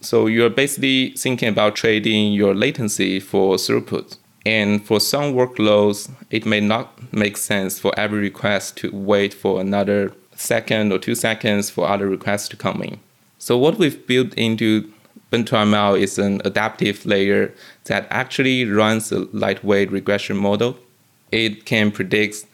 So 0.00 0.26
you're 0.26 0.50
basically 0.50 1.10
thinking 1.10 1.48
about 1.48 1.76
trading 1.76 2.32
your 2.32 2.54
latency 2.54 3.20
for 3.20 3.56
throughput. 3.56 4.16
And 4.46 4.84
for 4.84 5.00
some 5.00 5.34
workloads, 5.34 6.10
it 6.30 6.46
may 6.46 6.60
not 6.60 7.12
make 7.12 7.36
sense 7.36 7.78
for 7.78 7.92
every 7.98 8.20
request 8.20 8.76
to 8.78 8.90
wait 8.94 9.34
for 9.34 9.60
another 9.60 10.12
second 10.36 10.92
or 10.92 10.98
two 10.98 11.14
seconds 11.14 11.70
for 11.70 11.88
other 11.88 12.08
requests 12.08 12.48
to 12.48 12.56
come 12.56 12.82
in. 12.82 13.00
So 13.38 13.58
what 13.58 13.78
we've 13.78 14.06
built 14.06 14.34
into 14.34 14.90
BentoML 15.32 16.00
is 16.00 16.18
an 16.18 16.40
adaptive 16.44 17.04
layer 17.04 17.52
that 17.84 18.06
actually 18.10 18.64
runs 18.64 19.12
a 19.12 19.20
lightweight 19.32 19.92
regression 19.92 20.36
model. 20.36 20.78
It 21.30 21.66
can 21.66 21.90
predict 21.90 22.46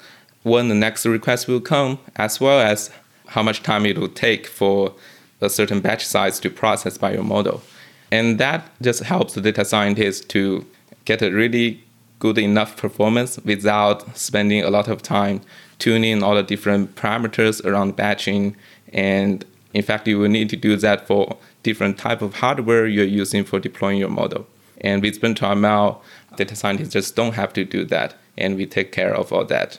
when 0.42 0.68
the 0.68 0.74
next 0.74 1.06
request 1.06 1.46
will 1.46 1.60
come, 1.60 1.98
as 2.16 2.40
well 2.40 2.60
as 2.60 2.90
how 3.28 3.42
much 3.42 3.62
time 3.62 3.86
it 3.86 3.98
will 3.98 4.08
take 4.08 4.46
for 4.46 4.94
a 5.40 5.48
certain 5.48 5.80
batch 5.80 6.04
size 6.04 6.40
to 6.40 6.50
process 6.50 6.98
by 6.98 7.12
your 7.12 7.22
model. 7.22 7.62
And 8.10 8.38
that 8.38 8.70
just 8.82 9.02
helps 9.02 9.34
the 9.34 9.40
data 9.40 9.64
scientist 9.64 10.28
to 10.30 10.66
get 11.04 11.23
a 11.23 11.30
really 11.30 11.84
good 12.18 12.38
enough 12.38 12.76
performance 12.76 13.38
without 13.44 14.16
spending 14.16 14.62
a 14.62 14.70
lot 14.70 14.88
of 14.88 15.02
time 15.02 15.40
tuning 15.78 16.23
all 16.23 16.34
the 16.34 16.42
different 16.42 16.94
parameters 16.94 17.64
around 17.64 17.96
batching. 17.96 18.56
And 18.92 19.44
in 19.75 19.82
fact, 19.82 20.08
you 20.08 20.18
will 20.18 20.28
need 20.28 20.49
to 20.50 20.56
do 20.56 20.76
that 20.76 21.06
for 21.06 21.37
different 21.62 21.99
type 21.99 22.23
of 22.23 22.34
hardware 22.37 22.87
you're 22.87 23.04
using 23.04 23.44
for 23.44 23.58
deploying 23.58 23.99
your 23.99 24.08
model. 24.08 24.46
And 24.80 25.02
with 25.02 25.20
BentoML, 25.20 26.00
data 26.37 26.56
scientists 26.56 26.92
just 26.92 27.16
don't 27.16 27.34
have 27.34 27.52
to 27.54 27.64
do 27.64 27.84
that. 27.87 28.14
And 28.38 28.56
we 28.56 28.66
take 28.66 28.92
care 28.92 29.14
of 29.14 29.32
all 29.32 29.44
that. 29.46 29.78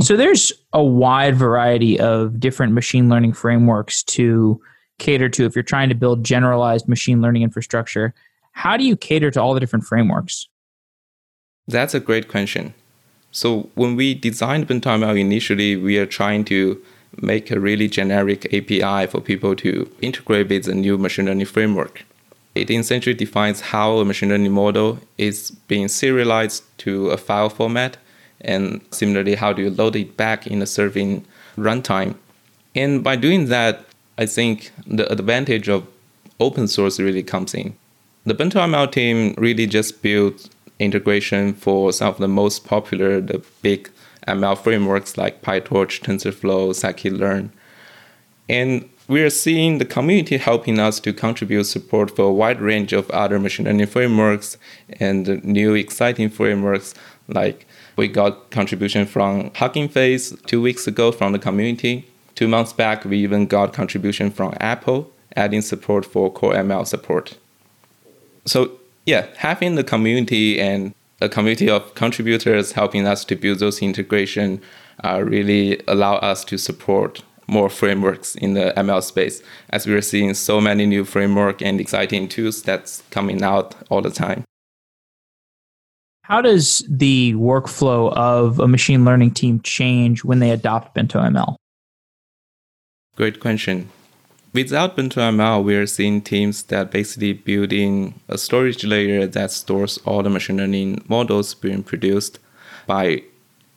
So 0.00 0.16
there's 0.16 0.52
a 0.72 0.82
wide 0.82 1.36
variety 1.36 2.00
of 2.00 2.40
different 2.40 2.72
machine 2.72 3.08
learning 3.08 3.34
frameworks 3.34 4.02
to 4.04 4.60
cater 4.98 5.28
to 5.30 5.44
if 5.44 5.54
you're 5.54 5.62
trying 5.62 5.88
to 5.88 5.94
build 5.94 6.24
generalized 6.24 6.88
machine 6.88 7.20
learning 7.20 7.42
infrastructure 7.42 8.14
How 8.60 8.76
do 8.76 8.84
you 8.84 8.94
cater 8.94 9.30
to 9.30 9.40
all 9.40 9.54
the 9.54 9.60
different 9.60 9.86
frameworks? 9.86 10.46
That's 11.66 11.94
a 11.94 12.00
great 12.00 12.28
question. 12.28 12.74
So 13.32 13.70
when 13.74 13.96
we 13.96 14.12
designed 14.12 14.68
BentoML 14.68 15.18
initially, 15.18 15.76
we 15.76 15.96
are 15.96 16.04
trying 16.04 16.44
to 16.46 16.78
make 17.22 17.50
a 17.50 17.58
really 17.58 17.88
generic 17.88 18.52
API 18.52 19.06
for 19.06 19.22
people 19.22 19.56
to 19.56 19.90
integrate 20.02 20.50
with 20.50 20.68
a 20.68 20.74
new 20.74 20.98
machine 20.98 21.24
learning 21.24 21.46
framework. 21.46 22.04
It 22.54 22.70
essentially 22.70 23.14
defines 23.14 23.62
how 23.62 23.96
a 23.96 24.04
machine 24.04 24.28
learning 24.28 24.52
model 24.52 24.98
is 25.16 25.52
being 25.66 25.88
serialized 25.88 26.62
to 26.84 27.08
a 27.08 27.16
file 27.16 27.48
format, 27.48 27.96
and 28.42 28.82
similarly, 28.90 29.36
how 29.36 29.54
do 29.54 29.62
you 29.62 29.70
load 29.70 29.96
it 29.96 30.18
back 30.18 30.46
in 30.46 30.60
a 30.60 30.66
serving 30.66 31.24
runtime. 31.56 32.14
And 32.74 33.02
by 33.02 33.16
doing 33.16 33.46
that, 33.46 33.86
I 34.18 34.26
think 34.26 34.70
the 34.86 35.10
advantage 35.10 35.70
of 35.70 35.86
open 36.38 36.68
source 36.68 37.00
really 37.00 37.22
comes 37.22 37.54
in. 37.54 37.74
The 38.30 38.44
BentoML 38.44 38.92
team 38.92 39.34
really 39.38 39.66
just 39.66 40.02
built 40.02 40.48
integration 40.78 41.52
for 41.52 41.92
some 41.92 42.06
of 42.06 42.18
the 42.18 42.28
most 42.28 42.64
popular, 42.64 43.20
the 43.20 43.42
big 43.60 43.90
ML 44.28 44.56
frameworks 44.56 45.18
like 45.18 45.42
PyTorch, 45.42 46.00
TensorFlow, 46.02 46.70
scikit-learn. 46.70 47.50
And 48.48 48.88
we 49.08 49.22
are 49.22 49.30
seeing 49.30 49.78
the 49.78 49.84
community 49.84 50.36
helping 50.36 50.78
us 50.78 51.00
to 51.00 51.12
contribute 51.12 51.64
support 51.64 52.14
for 52.14 52.26
a 52.26 52.32
wide 52.32 52.60
range 52.60 52.92
of 52.92 53.10
other 53.10 53.40
machine 53.40 53.66
learning 53.66 53.88
frameworks 53.88 54.56
and 55.00 55.42
new 55.42 55.74
exciting 55.74 56.30
frameworks 56.30 56.94
like 57.26 57.66
we 57.96 58.06
got 58.06 58.52
contribution 58.52 59.06
from 59.06 59.50
Hugging 59.56 59.88
Face 59.88 60.30
two 60.46 60.62
weeks 60.62 60.86
ago 60.86 61.10
from 61.10 61.32
the 61.32 61.40
community. 61.40 62.08
Two 62.36 62.46
months 62.46 62.72
back, 62.72 63.04
we 63.04 63.18
even 63.18 63.46
got 63.46 63.72
contribution 63.72 64.30
from 64.30 64.54
Apple, 64.60 65.10
adding 65.34 65.62
support 65.62 66.06
for 66.06 66.32
core 66.32 66.54
ML 66.54 66.86
support. 66.86 67.36
So 68.46 68.72
yeah, 69.06 69.26
having 69.36 69.74
the 69.74 69.84
community 69.84 70.60
and 70.60 70.94
a 71.20 71.28
community 71.28 71.68
of 71.68 71.94
contributors 71.94 72.72
helping 72.72 73.06
us 73.06 73.24
to 73.26 73.36
build 73.36 73.58
those 73.58 73.82
integration 73.82 74.60
uh, 75.04 75.22
really 75.22 75.80
allow 75.86 76.16
us 76.16 76.44
to 76.44 76.58
support 76.58 77.22
more 77.46 77.68
frameworks 77.68 78.36
in 78.36 78.54
the 78.54 78.72
ML 78.76 79.02
space 79.02 79.42
as 79.70 79.86
we 79.86 79.92
are 79.94 80.02
seeing 80.02 80.34
so 80.34 80.60
many 80.60 80.86
new 80.86 81.04
framework 81.04 81.60
and 81.60 81.80
exciting 81.80 82.28
tools 82.28 82.62
that's 82.62 83.02
coming 83.10 83.42
out 83.42 83.74
all 83.90 84.00
the 84.00 84.10
time. 84.10 84.44
How 86.22 86.40
does 86.40 86.84
the 86.88 87.34
workflow 87.34 88.12
of 88.12 88.60
a 88.60 88.68
machine 88.68 89.04
learning 89.04 89.32
team 89.32 89.60
change 89.62 90.22
when 90.22 90.38
they 90.38 90.50
adopt 90.50 90.94
BentoML? 90.94 91.56
Great 93.16 93.40
question. 93.40 93.88
Without 94.52 94.96
BentoML, 94.96 95.62
we 95.62 95.76
are 95.76 95.86
seeing 95.86 96.20
teams 96.20 96.64
that 96.64 96.90
basically 96.90 97.32
building 97.32 98.20
a 98.28 98.36
storage 98.36 98.82
layer 98.82 99.24
that 99.24 99.52
stores 99.52 99.98
all 99.98 100.24
the 100.24 100.30
machine 100.30 100.56
learning 100.56 101.04
models 101.06 101.54
being 101.54 101.84
produced 101.84 102.40
by 102.84 103.22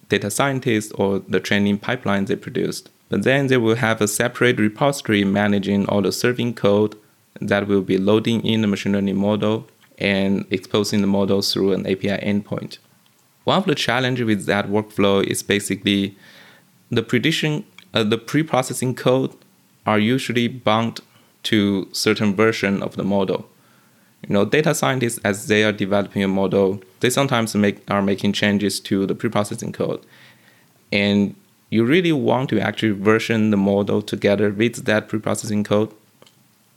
data 0.10 0.32
scientists 0.32 0.92
or 0.94 1.20
the 1.20 1.40
training 1.40 1.78
pipelines 1.78 2.26
they 2.26 2.36
produced. 2.36 2.90
But 3.10 3.22
then 3.22 3.48
they 3.48 3.58
will 3.58 3.76
have 3.76 4.02
a 4.02 4.08
separate 4.08 4.58
repository 4.58 5.24
managing 5.24 5.86
all 5.86 6.02
the 6.02 6.12
serving 6.12 6.56
code 6.56 6.98
that 7.40 7.68
will 7.68 7.84
be 7.84 8.00
loading 8.00 8.44
in 8.44 8.62
the 8.62 8.68
machine 8.68 8.94
learning 8.94 9.18
model 9.18 9.68
and 10.00 10.44
exposing 10.50 11.02
the 11.02 11.08
model 11.08 11.44
through 11.44 11.74
an 11.74 11.86
API 11.86 12.18
endpoint. 12.18 12.80
One 13.44 13.60
of 13.60 13.66
the 13.66 13.76
challenges 13.76 14.26
with 14.26 14.48
that 14.48 14.70
workflow 14.70 15.24
is 15.24 15.44
basically 15.44 16.18
the 16.90 17.04
prediction, 17.04 17.64
uh, 17.94 18.04
the 18.04 18.18
pre-processing 18.18 18.96
code 18.96 19.36
are 19.86 20.00
usually 20.00 20.48
bound 20.48 21.02
to 21.44 21.88
certain 21.92 22.36
version 22.36 22.82
of 22.82 22.96
the 22.96 23.04
model. 23.04 23.50
You 24.28 24.34
know, 24.34 24.46
data 24.46 24.74
scientists 24.74 25.20
as 25.24 25.48
they 25.48 25.64
are 25.64 25.74
developing 25.74 26.24
a 26.24 26.28
model, 26.28 26.82
they 27.02 27.10
sometimes 27.10 27.54
make 27.56 27.80
are 27.92 28.02
making 28.02 28.34
changes 28.34 28.80
to 28.82 29.06
the 29.06 29.16
pre-processing 29.16 29.74
code, 29.74 30.06
and 30.92 31.36
you 31.70 31.84
really 31.84 32.12
want 32.12 32.50
to 32.50 32.60
actually 32.60 32.92
version 32.92 33.50
the 33.50 33.58
model 33.58 34.02
together 34.02 34.52
with 34.52 34.86
that 34.86 35.10
pre-processing 35.10 35.64
code, 35.64 35.92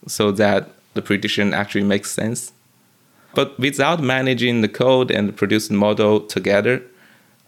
so 0.09 0.33
that 0.33 0.71
the 0.95 1.03
prediction 1.03 1.55
actually 1.55 1.85
makes 1.85 2.11
sense 2.11 2.53
but 3.37 3.59
without 3.59 4.03
managing 4.03 4.62
the 4.62 4.69
code 4.69 5.11
and 5.11 5.29
the 5.29 5.33
producing 5.33 5.77
model 5.77 6.21
together, 6.21 6.83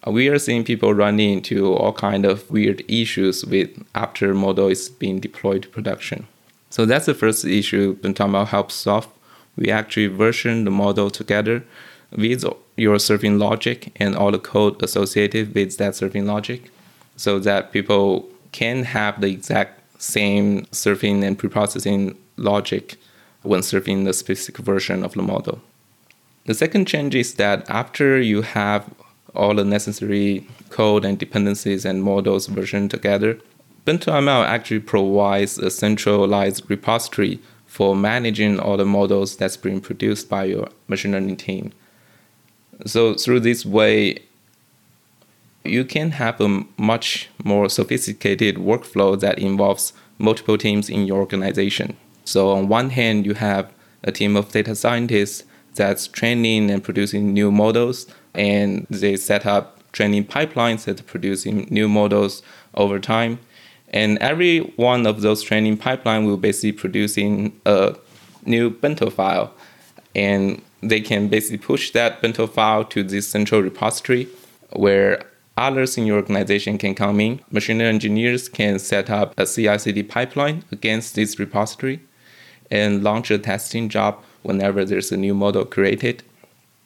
we 0.07 0.29
are 0.29 0.39
seeing 0.39 0.65
people 0.65 0.95
running 0.95 1.33
into 1.33 1.75
all 1.75 1.93
kind 1.93 2.25
of 2.25 2.51
weird 2.51 2.83
issues 2.89 3.45
with 3.45 3.71
after 3.95 4.33
model 4.33 4.69
is 4.69 4.89
being 4.89 5.21
deployed 5.21 5.63
to 5.63 5.69
production. 5.69 6.27
So 6.71 6.87
that's 6.87 7.07
the 7.07 7.15
first 7.15 7.45
issue 7.45 7.97
BentoML 7.97 8.47
helps 8.49 8.75
solve. 8.75 9.09
We 9.57 9.71
actually 9.71 10.07
version 10.07 10.65
the 10.65 10.71
model 10.71 11.11
together 11.11 11.65
with 12.17 12.45
your 12.77 12.99
serving 12.99 13.39
logic 13.39 13.93
and 13.97 14.15
all 14.15 14.31
the 14.31 14.39
code 14.39 14.83
associated 14.83 15.55
with 15.55 15.77
that 15.79 15.97
serving 15.97 16.27
logic 16.27 16.71
so 17.17 17.39
that 17.41 17.73
people 17.73 18.29
can 18.53 18.85
have 18.85 19.21
the 19.21 19.29
exact 19.29 19.81
same 20.01 20.67
serving 20.71 21.25
and 21.25 21.39
preprocessing 21.39 22.17
logic 22.37 22.97
when 23.43 23.63
serving 23.63 24.05
the 24.05 24.13
specific 24.13 24.59
version 24.65 25.03
of 25.03 25.15
the 25.15 25.23
model. 25.23 25.61
The 26.47 26.55
second 26.55 26.87
change 26.87 27.15
is 27.15 27.35
that 27.35 27.69
after 27.69 28.21
you 28.21 28.43
have 28.43 28.89
all 29.39 29.55
the 29.55 29.65
necessary 29.65 30.47
code 30.69 31.05
and 31.05 31.19
dependencies 31.19 31.85
and 31.85 32.03
models 32.03 32.47
versioned 32.47 32.91
together, 32.91 33.39
BentoML 33.87 34.45
actually 34.45 34.81
provides 34.81 35.59
a 35.59 35.71
centralized 35.71 36.69
repository 36.69 37.41
for 37.67 37.95
managing 37.97 38.59
all 38.59 38.77
the 38.77 38.85
models 38.85 39.37
that's 39.37 39.57
being 39.57 39.81
produced 39.81 40.29
by 40.29 40.45
your 40.45 40.69
machine 40.89 41.13
learning 41.13 41.37
team. 41.37 41.73
So 42.85 43.15
through 43.15 43.41
this 43.41 43.65
way, 43.65 44.19
you 45.65 45.85
can 45.85 46.13
have 46.13 46.41
a 46.41 46.65
much 46.77 47.29
more 47.45 47.69
sophisticated 47.69 48.57
workflow 48.57 49.19
that 49.21 49.39
involves 49.39 49.93
multiple 50.19 50.59
teams 50.59 50.89
in 50.91 51.07
your 51.07 51.19
organization. 51.19 51.97
So 52.25 52.51
on 52.51 52.69
one 52.69 52.91
hand, 52.91 53.27
you 53.27 53.35
have 53.35 53.73
a 54.05 54.13
team 54.13 54.37
of 54.37 54.51
data 54.51 54.75
scientists 54.75 55.45
that's 55.75 56.09
training 56.09 56.71
and 56.71 56.83
producing 56.83 57.33
new 57.33 57.51
models, 57.51 58.07
and 58.35 58.87
they 58.91 59.17
set 59.17 59.47
up 59.47 59.91
training 59.93 60.25
pipelines 60.25 60.85
that 60.85 61.01
are 61.01 61.05
producing 61.05 61.67
new 61.71 61.89
models 61.89 62.43
over 62.75 62.99
time. 62.99 63.39
And 63.91 64.19
every 64.19 64.61
one 64.77 65.07
of 65.07 65.23
those 65.23 65.43
training 65.43 65.79
pipeline 65.79 66.27
will 66.27 66.37
basically 66.37 66.73
producing 66.73 67.59
a 67.65 67.97
new 68.45 68.71
bento 68.71 69.11
file, 69.11 69.53
and 70.15 70.61
they 70.83 71.01
can 71.01 71.29
basically 71.29 71.59
push 71.59 71.91
that 71.93 72.21
bento 72.21 72.47
file 72.47 72.85
to 72.85 73.03
this 73.03 73.27
central 73.27 73.63
repository 73.63 74.29
where 74.73 75.23
others 75.57 75.99
in 75.99 76.07
your 76.07 76.17
organization 76.17 76.79
can 76.79 76.95
come 76.95 77.19
in. 77.19 77.41
Machine 77.51 77.79
learning 77.79 77.95
engineers 77.95 78.49
can 78.49 78.79
set 78.79 79.11
up 79.11 79.35
a 79.39 79.45
CI/CD 79.47 80.03
pipeline 80.05 80.63
against 80.71 81.15
this 81.15 81.39
repository 81.39 82.01
and 82.71 83.03
launch 83.03 83.31
a 83.31 83.39
testing 83.39 83.89
job 83.89 84.23
whenever 84.43 84.85
there's 84.85 85.11
a 85.11 85.17
new 85.17 85.35
model 85.35 85.65
created. 85.65 86.23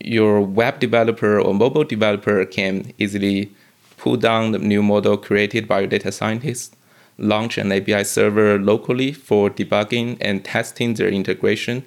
Your 0.05 0.41
web 0.41 0.81
developer 0.81 1.41
or 1.41 1.55
mobile 1.55 1.85
developer 1.85 2.45
can 2.45 2.93
easily 2.99 3.53
pull 3.97 4.17
down 4.17 4.51
the 4.51 4.59
new 4.59 4.83
model 4.83 5.17
created 5.17 5.69
by 5.69 5.81
your 5.81 5.89
data 5.89 6.11
scientist, 6.11 6.75
launch 7.19 7.57
an 7.57 7.71
API 7.71 8.03
server 8.03 8.59
locally 8.59 9.13
for 9.13 9.49
debugging 9.49 10.17
and 10.21 10.45
testing 10.45 10.95
their 10.95 11.09
integration 11.09 11.85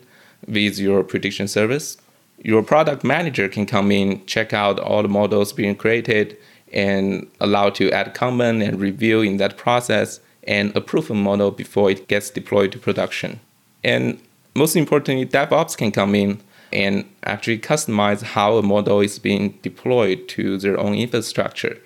with 0.47 0.79
your 0.79 1.03
prediction 1.03 1.49
service. 1.49 1.97
Your 2.41 2.63
product 2.63 3.03
manager 3.03 3.49
can 3.49 3.65
come 3.65 3.91
in, 3.91 4.25
check 4.25 4.53
out 4.53 4.79
all 4.79 5.01
the 5.01 5.09
models 5.09 5.51
being 5.51 5.75
created, 5.75 6.37
and 6.71 7.29
allow 7.41 7.69
to 7.71 7.91
add 7.91 8.13
comment 8.13 8.63
and 8.63 8.79
review 8.79 9.21
in 9.21 9.35
that 9.37 9.57
process 9.57 10.21
and 10.47 10.73
approve 10.73 11.11
a 11.11 11.13
model 11.13 11.51
before 11.51 11.91
it 11.91 12.07
gets 12.07 12.29
deployed 12.29 12.71
to 12.71 12.79
production. 12.79 13.41
And 13.83 14.21
most 14.55 14.77
importantly, 14.77 15.25
DevOps 15.25 15.75
can 15.75 15.91
come 15.91 16.15
in 16.15 16.39
and 16.75 17.05
actually 17.23 17.57
customize 17.57 18.21
how 18.21 18.57
a 18.57 18.61
model 18.61 18.99
is 18.99 19.17
being 19.17 19.57
deployed 19.61 20.27
to 20.27 20.57
their 20.57 20.77
own 20.77 20.93
infrastructure 20.93 21.77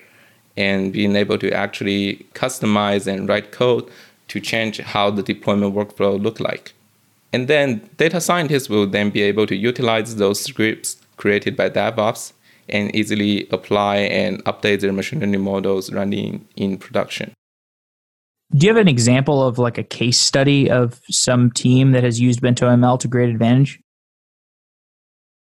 and 0.57 0.91
being 0.91 1.15
able 1.15 1.37
to 1.37 1.51
actually 1.51 2.25
customize 2.33 3.05
and 3.05 3.29
write 3.29 3.51
code 3.51 3.87
to 4.29 4.39
change 4.39 4.79
how 4.79 5.11
the 5.11 5.21
deployment 5.21 5.75
workflow 5.75 6.19
look 6.19 6.39
like. 6.39 6.73
And 7.31 7.47
then 7.47 7.87
data 7.97 8.19
scientists 8.19 8.67
will 8.67 8.87
then 8.87 9.11
be 9.11 9.21
able 9.21 9.45
to 9.45 9.55
utilize 9.55 10.15
those 10.15 10.41
scripts 10.41 10.97
created 11.17 11.55
by 11.55 11.69
DevOps 11.69 12.33
and 12.67 12.93
easily 12.95 13.47
apply 13.51 13.97
and 13.97 14.43
update 14.45 14.81
their 14.81 14.91
machine 14.91 15.19
learning 15.19 15.41
models 15.41 15.93
running 15.93 16.47
in 16.55 16.79
production. 16.79 17.31
Do 18.55 18.65
you 18.65 18.73
have 18.73 18.81
an 18.81 18.87
example 18.87 19.45
of 19.45 19.59
like 19.59 19.77
a 19.77 19.83
case 19.83 20.19
study 20.19 20.71
of 20.71 20.99
some 21.11 21.51
team 21.51 21.91
that 21.91 22.03
has 22.03 22.19
used 22.19 22.41
BentoML 22.41 22.99
to 23.01 23.07
great 23.07 23.29
advantage? 23.29 23.79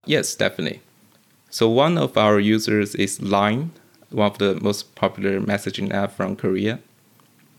Yes, 0.05 0.35
definitely. 0.35 0.81
So 1.49 1.69
one 1.69 1.97
of 1.97 2.17
our 2.17 2.39
users 2.39 2.95
is 2.95 3.21
Line, 3.21 3.71
one 4.09 4.31
of 4.31 4.37
the 4.37 4.55
most 4.61 4.95
popular 4.95 5.39
messaging 5.39 5.91
app 5.93 6.11
from 6.11 6.35
Korea. 6.35 6.79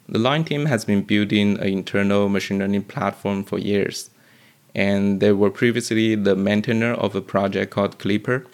The 0.08 0.18
Line 0.18 0.44
team 0.44 0.66
has 0.66 0.84
been 0.84 1.02
building 1.02 1.58
an 1.58 1.68
internal 1.68 2.28
machine 2.28 2.58
learning 2.58 2.84
platform 2.84 3.44
for 3.44 3.58
years. 3.58 4.10
and 4.74 5.20
they 5.20 5.32
were 5.32 5.50
previously 5.50 6.14
the 6.16 6.34
maintainer 6.34 6.92
of 6.94 7.14
a 7.14 7.20
project 7.20 7.70
called 7.70 7.98
Clipper. 7.98 8.44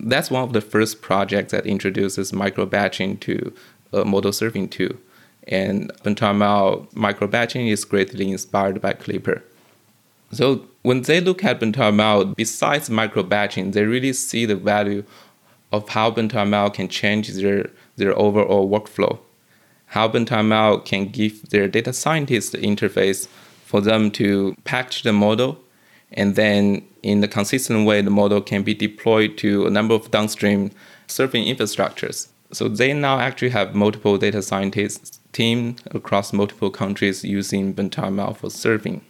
That's 0.00 0.30
one 0.30 0.44
of 0.44 0.52
the 0.52 0.60
first 0.62 1.02
projects 1.02 1.52
that 1.52 1.66
introduces 1.66 2.32
micro 2.32 2.66
batching 2.66 3.18
to 3.18 3.52
a 3.92 4.04
model 4.04 4.32
serving 4.32 4.70
tool. 4.70 4.94
And 5.46 5.92
Bento 6.02 6.88
micro 6.94 7.26
batching 7.26 7.68
is 7.68 7.84
greatly 7.84 8.30
inspired 8.30 8.80
by 8.80 8.94
Clipper. 8.94 9.42
So 10.32 10.66
when 10.82 11.02
they 11.02 11.20
look 11.20 11.44
at 11.44 11.60
Bento 11.60 12.24
besides 12.36 12.88
micro 12.88 13.22
batching, 13.22 13.72
they 13.72 13.84
really 13.84 14.12
see 14.12 14.46
the 14.46 14.56
value 14.56 15.04
of 15.70 15.88
how 15.90 16.10
Bento 16.10 16.70
can 16.70 16.88
change 16.88 17.28
their, 17.28 17.70
their 17.96 18.18
overall 18.18 18.68
workflow. 18.68 19.18
How 19.86 20.08
Bento 20.08 20.78
can 20.78 21.08
give 21.08 21.50
their 21.50 21.68
data 21.68 21.92
scientists 21.92 22.50
the 22.50 22.58
interface 22.58 23.28
for 23.66 23.80
them 23.80 24.10
to 24.12 24.54
package 24.64 25.02
the 25.02 25.12
model 25.12 25.58
and 26.12 26.34
then 26.36 26.86
in 27.02 27.24
a 27.24 27.28
consistent 27.28 27.86
way 27.86 28.02
the 28.02 28.10
model 28.10 28.40
can 28.40 28.62
be 28.62 28.74
deployed 28.74 29.38
to 29.38 29.66
a 29.66 29.70
number 29.70 29.94
of 29.94 30.10
downstream 30.10 30.70
serving 31.06 31.44
infrastructures 31.44 32.28
so 32.52 32.68
they 32.68 32.92
now 32.92 33.18
actually 33.18 33.48
have 33.48 33.74
multiple 33.74 34.18
data 34.18 34.42
scientists 34.42 35.20
team 35.32 35.74
across 35.92 36.34
multiple 36.34 36.70
countries 36.70 37.24
using 37.24 37.72
Bento 37.72 38.34
for 38.34 38.50
serving 38.50 39.00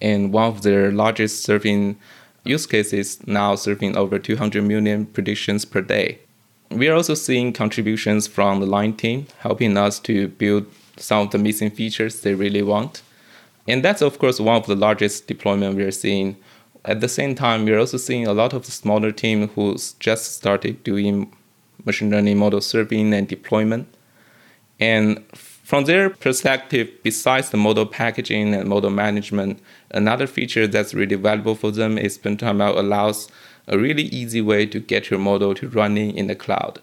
and 0.00 0.32
one 0.32 0.48
of 0.48 0.62
their 0.62 0.90
largest 0.90 1.42
serving 1.42 1.98
use 2.44 2.66
cases 2.66 3.26
now 3.26 3.54
serving 3.54 3.96
over 3.96 4.18
200 4.18 4.62
million 4.62 5.06
predictions 5.06 5.64
per 5.64 5.80
day 5.80 6.18
we 6.70 6.88
are 6.88 6.94
also 6.94 7.14
seeing 7.14 7.52
contributions 7.52 8.26
from 8.26 8.60
the 8.60 8.66
line 8.66 8.92
team 8.92 9.26
helping 9.38 9.76
us 9.76 9.98
to 9.98 10.28
build 10.28 10.66
some 10.96 11.26
of 11.26 11.30
the 11.30 11.38
missing 11.38 11.70
features 11.70 12.20
they 12.20 12.34
really 12.34 12.62
want 12.62 13.02
and 13.68 13.84
that's, 13.84 14.00
of 14.00 14.18
course, 14.18 14.40
one 14.40 14.56
of 14.56 14.66
the 14.66 14.74
largest 14.74 15.26
deployment 15.26 15.76
we're 15.76 15.90
seeing. 15.90 16.36
At 16.86 17.02
the 17.02 17.08
same 17.08 17.34
time, 17.34 17.66
we're 17.66 17.78
also 17.78 17.98
seeing 17.98 18.26
a 18.26 18.32
lot 18.32 18.54
of 18.54 18.64
the 18.64 18.72
smaller 18.72 19.12
team 19.12 19.48
who's 19.48 19.92
just 19.94 20.36
started 20.36 20.82
doing 20.82 21.30
machine 21.84 22.10
learning 22.10 22.38
model 22.38 22.62
serving 22.62 23.12
and 23.12 23.28
deployment. 23.28 23.86
And 24.80 25.22
from 25.68 25.84
their 25.84 26.08
perspective, 26.08 26.90
besides 27.02 27.50
the 27.50 27.58
model 27.58 27.84
packaging 27.84 28.54
and 28.54 28.70
model 28.70 28.88
management, 28.88 29.60
another 29.90 30.26
feature 30.26 30.66
that's 30.66 30.94
really 30.94 31.14
valuable 31.14 31.54
for 31.54 31.70
them 31.70 31.98
is 31.98 32.16
Bento 32.16 32.50
allows 32.50 33.28
a 33.66 33.76
really 33.76 34.04
easy 34.04 34.40
way 34.40 34.64
to 34.64 34.80
get 34.80 35.10
your 35.10 35.20
model 35.20 35.54
to 35.56 35.68
running 35.68 36.16
in 36.16 36.26
the 36.26 36.34
cloud. 36.34 36.80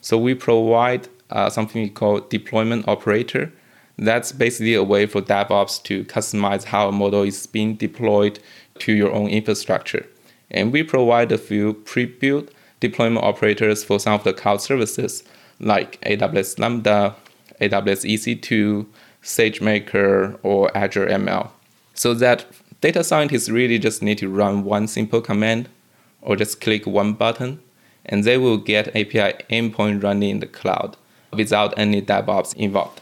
So 0.00 0.16
we 0.16 0.34
provide 0.34 1.08
uh, 1.28 1.50
something 1.50 1.82
we 1.82 1.90
call 1.90 2.20
deployment 2.20 2.88
operator, 2.88 3.52
that's 3.98 4.32
basically 4.32 4.72
a 4.72 4.82
way 4.82 5.04
for 5.04 5.20
DevOps 5.20 5.82
to 5.82 6.02
customize 6.06 6.64
how 6.64 6.88
a 6.88 6.92
model 6.92 7.22
is 7.22 7.46
being 7.46 7.74
deployed 7.74 8.38
to 8.78 8.94
your 8.94 9.12
own 9.12 9.28
infrastructure. 9.28 10.06
And 10.50 10.72
we 10.72 10.82
provide 10.84 11.32
a 11.32 11.36
few 11.36 11.74
pre-built 11.74 12.48
deployment 12.80 13.26
operators 13.26 13.84
for 13.84 14.00
some 14.00 14.14
of 14.14 14.24
the 14.24 14.32
cloud 14.32 14.62
services 14.62 15.22
like 15.60 16.00
AWS 16.00 16.58
Lambda, 16.58 17.14
AWS 17.60 18.04
EC2, 18.04 18.86
SageMaker, 19.22 20.38
or 20.42 20.76
Azure 20.76 21.06
ML. 21.06 21.50
So 21.94 22.14
that 22.14 22.46
data 22.80 23.02
scientists 23.02 23.48
really 23.48 23.78
just 23.78 24.02
need 24.02 24.18
to 24.18 24.28
run 24.28 24.64
one 24.64 24.86
simple 24.86 25.20
command 25.20 25.68
or 26.20 26.36
just 26.36 26.60
click 26.60 26.86
one 26.86 27.14
button 27.14 27.60
and 28.04 28.24
they 28.24 28.38
will 28.38 28.58
get 28.58 28.88
API 28.88 29.32
endpoint 29.50 30.02
running 30.02 30.30
in 30.30 30.40
the 30.40 30.46
cloud 30.46 30.96
without 31.32 31.76
any 31.76 32.00
DevOps 32.00 32.54
involved. 32.54 33.00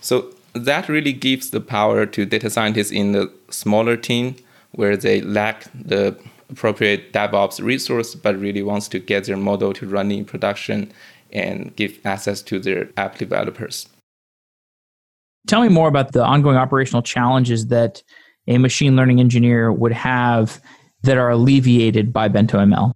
So 0.00 0.34
that 0.54 0.88
really 0.88 1.12
gives 1.12 1.50
the 1.50 1.60
power 1.60 2.06
to 2.06 2.24
data 2.24 2.48
scientists 2.48 2.90
in 2.90 3.12
the 3.12 3.30
smaller 3.50 3.96
team 3.96 4.36
where 4.72 4.96
they 4.96 5.20
lack 5.20 5.64
the 5.74 6.16
appropriate 6.50 7.12
DevOps 7.12 7.62
resource, 7.62 8.14
but 8.14 8.38
really 8.38 8.62
wants 8.62 8.88
to 8.88 8.98
get 8.98 9.24
their 9.24 9.36
model 9.36 9.72
to 9.74 9.86
run 9.86 10.10
in 10.10 10.24
production 10.24 10.92
and 11.34 11.74
give 11.76 11.98
access 12.04 12.42
to 12.42 12.58
their 12.58 12.88
app 12.96 13.18
developers. 13.18 13.88
Tell 15.46 15.62
me 15.62 15.68
more 15.68 15.88
about 15.88 16.12
the 16.12 16.24
ongoing 16.24 16.56
operational 16.56 17.02
challenges 17.02 17.66
that 17.66 18.02
a 18.46 18.58
machine 18.58 18.96
learning 18.96 19.20
engineer 19.20 19.72
would 19.72 19.92
have 19.92 20.60
that 21.02 21.18
are 21.18 21.30
alleviated 21.30 22.12
by 22.12 22.28
Bento 22.28 22.58
ML. 22.58 22.92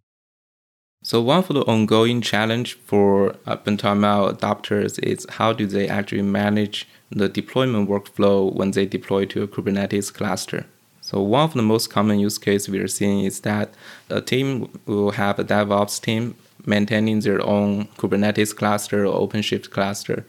So 1.03 1.22
one 1.22 1.38
of 1.38 1.48
the 1.48 1.64
ongoing 1.66 2.20
challenge 2.20 2.74
for 2.74 3.37
uh, 3.46 3.57
Bento 3.57 3.88
ML 3.88 4.37
adopters 4.37 4.98
is 5.03 5.27
how 5.29 5.53
do 5.53 5.66
they 5.66 5.88
actually 5.88 6.22
manage 6.22 6.88
the 7.11 7.29
deployment 7.29 7.88
workflow 7.88 8.53
when 8.53 8.72
they 8.72 8.85
deploy 8.85 9.24
to 9.27 9.42
a 9.42 9.48
Kubernetes 9.48 10.12
cluster. 10.12 10.66
So 11.01 11.22
one 11.22 11.44
of 11.44 11.55
the 11.55 11.62
most 11.62 11.88
common 11.88 12.18
use 12.18 12.37
case 12.37 12.68
we 12.68 12.81
are 12.81 12.88
seeing 12.88 13.24
is 13.24 13.40
that 13.40 13.72
a 14.11 14.20
team 14.20 14.68
will 14.87 15.12
have 15.12 15.38
a 15.38 15.44
DevOps 15.44 16.01
team 16.01 16.35
maintaining 16.68 17.20
their 17.20 17.44
own 17.44 17.87
Kubernetes 17.96 18.54
cluster 18.54 19.07
or 19.07 19.26
OpenShift 19.26 19.70
cluster, 19.70 20.24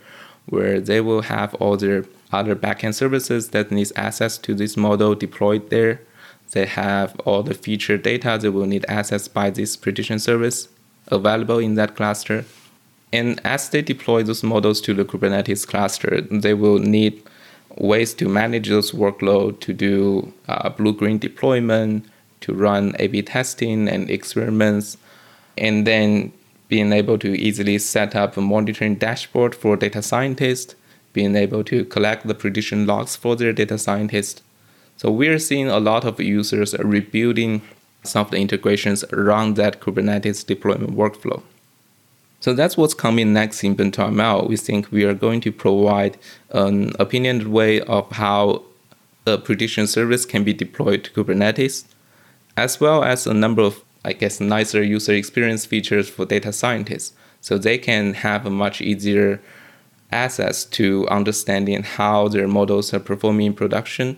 where 0.48 0.80
they 0.80 1.02
will 1.02 1.24
have 1.24 1.54
all 1.56 1.78
their 1.78 2.06
other 2.32 2.56
backend 2.56 2.96
services 2.96 3.50
that 3.50 3.72
needs 3.72 3.92
access 3.96 4.38
to 4.40 4.56
this 4.56 4.78
model 4.78 5.14
deployed 5.16 5.70
there. 5.70 6.02
They 6.52 6.66
have 6.66 7.20
all 7.26 7.44
the 7.44 7.54
feature 7.54 7.98
data 7.98 8.40
that 8.42 8.52
will 8.52 8.66
need 8.66 8.86
access 8.88 9.28
by 9.28 9.52
this 9.52 9.76
prediction 9.76 10.18
service 10.18 10.68
available 11.08 11.60
in 11.60 11.76
that 11.76 11.96
cluster. 11.96 12.46
And 13.12 13.42
as 13.44 13.70
they 13.70 13.82
deploy 13.82 14.24
those 14.24 14.44
models 14.44 14.82
to 14.82 14.94
the 14.94 15.06
Kubernetes 15.06 15.68
cluster, 15.68 16.22
they 16.22 16.54
will 16.54 16.80
need 16.80 17.22
ways 17.78 18.14
to 18.16 18.28
manage 18.28 18.70
those 18.70 18.92
workload, 18.92 19.60
to 19.62 19.74
do 19.74 20.34
uh, 20.48 20.70
blue-green 20.70 21.18
deployment, 21.18 22.06
to 22.42 22.54
run 22.54 22.96
A/B 23.00 23.24
testing 23.24 23.88
and 23.88 24.10
experiments, 24.10 24.98
and 25.60 25.86
then 25.86 26.32
being 26.68 26.94
able 26.94 27.18
to 27.18 27.40
easily 27.40 27.78
set 27.80 28.16
up 28.16 28.38
a 28.38 28.42
monitoring 28.42 28.96
dashboard 28.96 29.56
for 29.56 29.76
data 29.76 30.02
scientists, 30.02 30.76
being 31.14 31.36
able 31.36 31.64
to 31.64 31.86
collect 31.86 32.28
the 32.28 32.36
prediction 32.36 32.86
logs 32.86 33.16
for 33.16 33.36
their 33.36 33.54
data 33.54 33.78
scientists. 33.78 34.42
So 34.98 35.10
we're 35.12 35.40
seeing 35.40 35.68
a 35.68 35.80
lot 35.80 36.06
of 36.06 36.20
users 36.20 36.74
rebuilding 36.78 37.62
some 38.04 38.26
of 38.26 38.32
the 38.32 38.38
integrations 38.38 39.04
around 39.06 39.56
that 39.56 39.82
Kubernetes 39.82 40.46
deployment 40.46 40.96
workflow. 40.96 41.42
So 42.42 42.54
that's 42.54 42.78
what's 42.78 42.94
coming 42.94 43.34
next 43.34 43.64
in 43.64 43.76
Bento 43.76 44.08
ML. 44.08 44.48
We 44.48 44.56
think 44.56 44.92
we 44.92 45.04
are 45.04 45.14
going 45.14 45.42
to 45.42 45.52
provide 45.52 46.18
an 46.52 46.94
opinionated 46.98 47.48
way 47.50 47.82
of 47.82 48.10
how 48.12 48.64
the 49.26 49.38
prediction 49.38 49.88
service 49.88 50.26
can 50.26 50.44
be 50.44 50.54
deployed 50.54 51.04
to 51.04 51.12
Kubernetes, 51.12 51.84
as 52.56 52.80
well 52.80 53.04
as 53.04 53.28
a 53.28 53.34
number 53.34 53.62
of, 53.62 53.84
I 54.10 54.14
guess, 54.14 54.40
nicer 54.40 54.82
user 54.82 55.14
experience 55.14 55.66
features 55.66 56.10
for 56.10 56.26
data 56.26 56.52
scientists. 56.52 57.14
So 57.42 57.58
they 57.58 57.78
can 57.78 58.16
have 58.16 58.46
a 58.46 58.50
much 58.50 58.82
easier 58.82 59.40
access 60.12 60.66
to 60.66 61.08
understanding 61.10 61.84
how 61.84 62.28
their 62.28 62.48
models 62.48 62.92
are 62.94 63.00
performing 63.00 63.46
in 63.46 63.54
production 63.54 64.18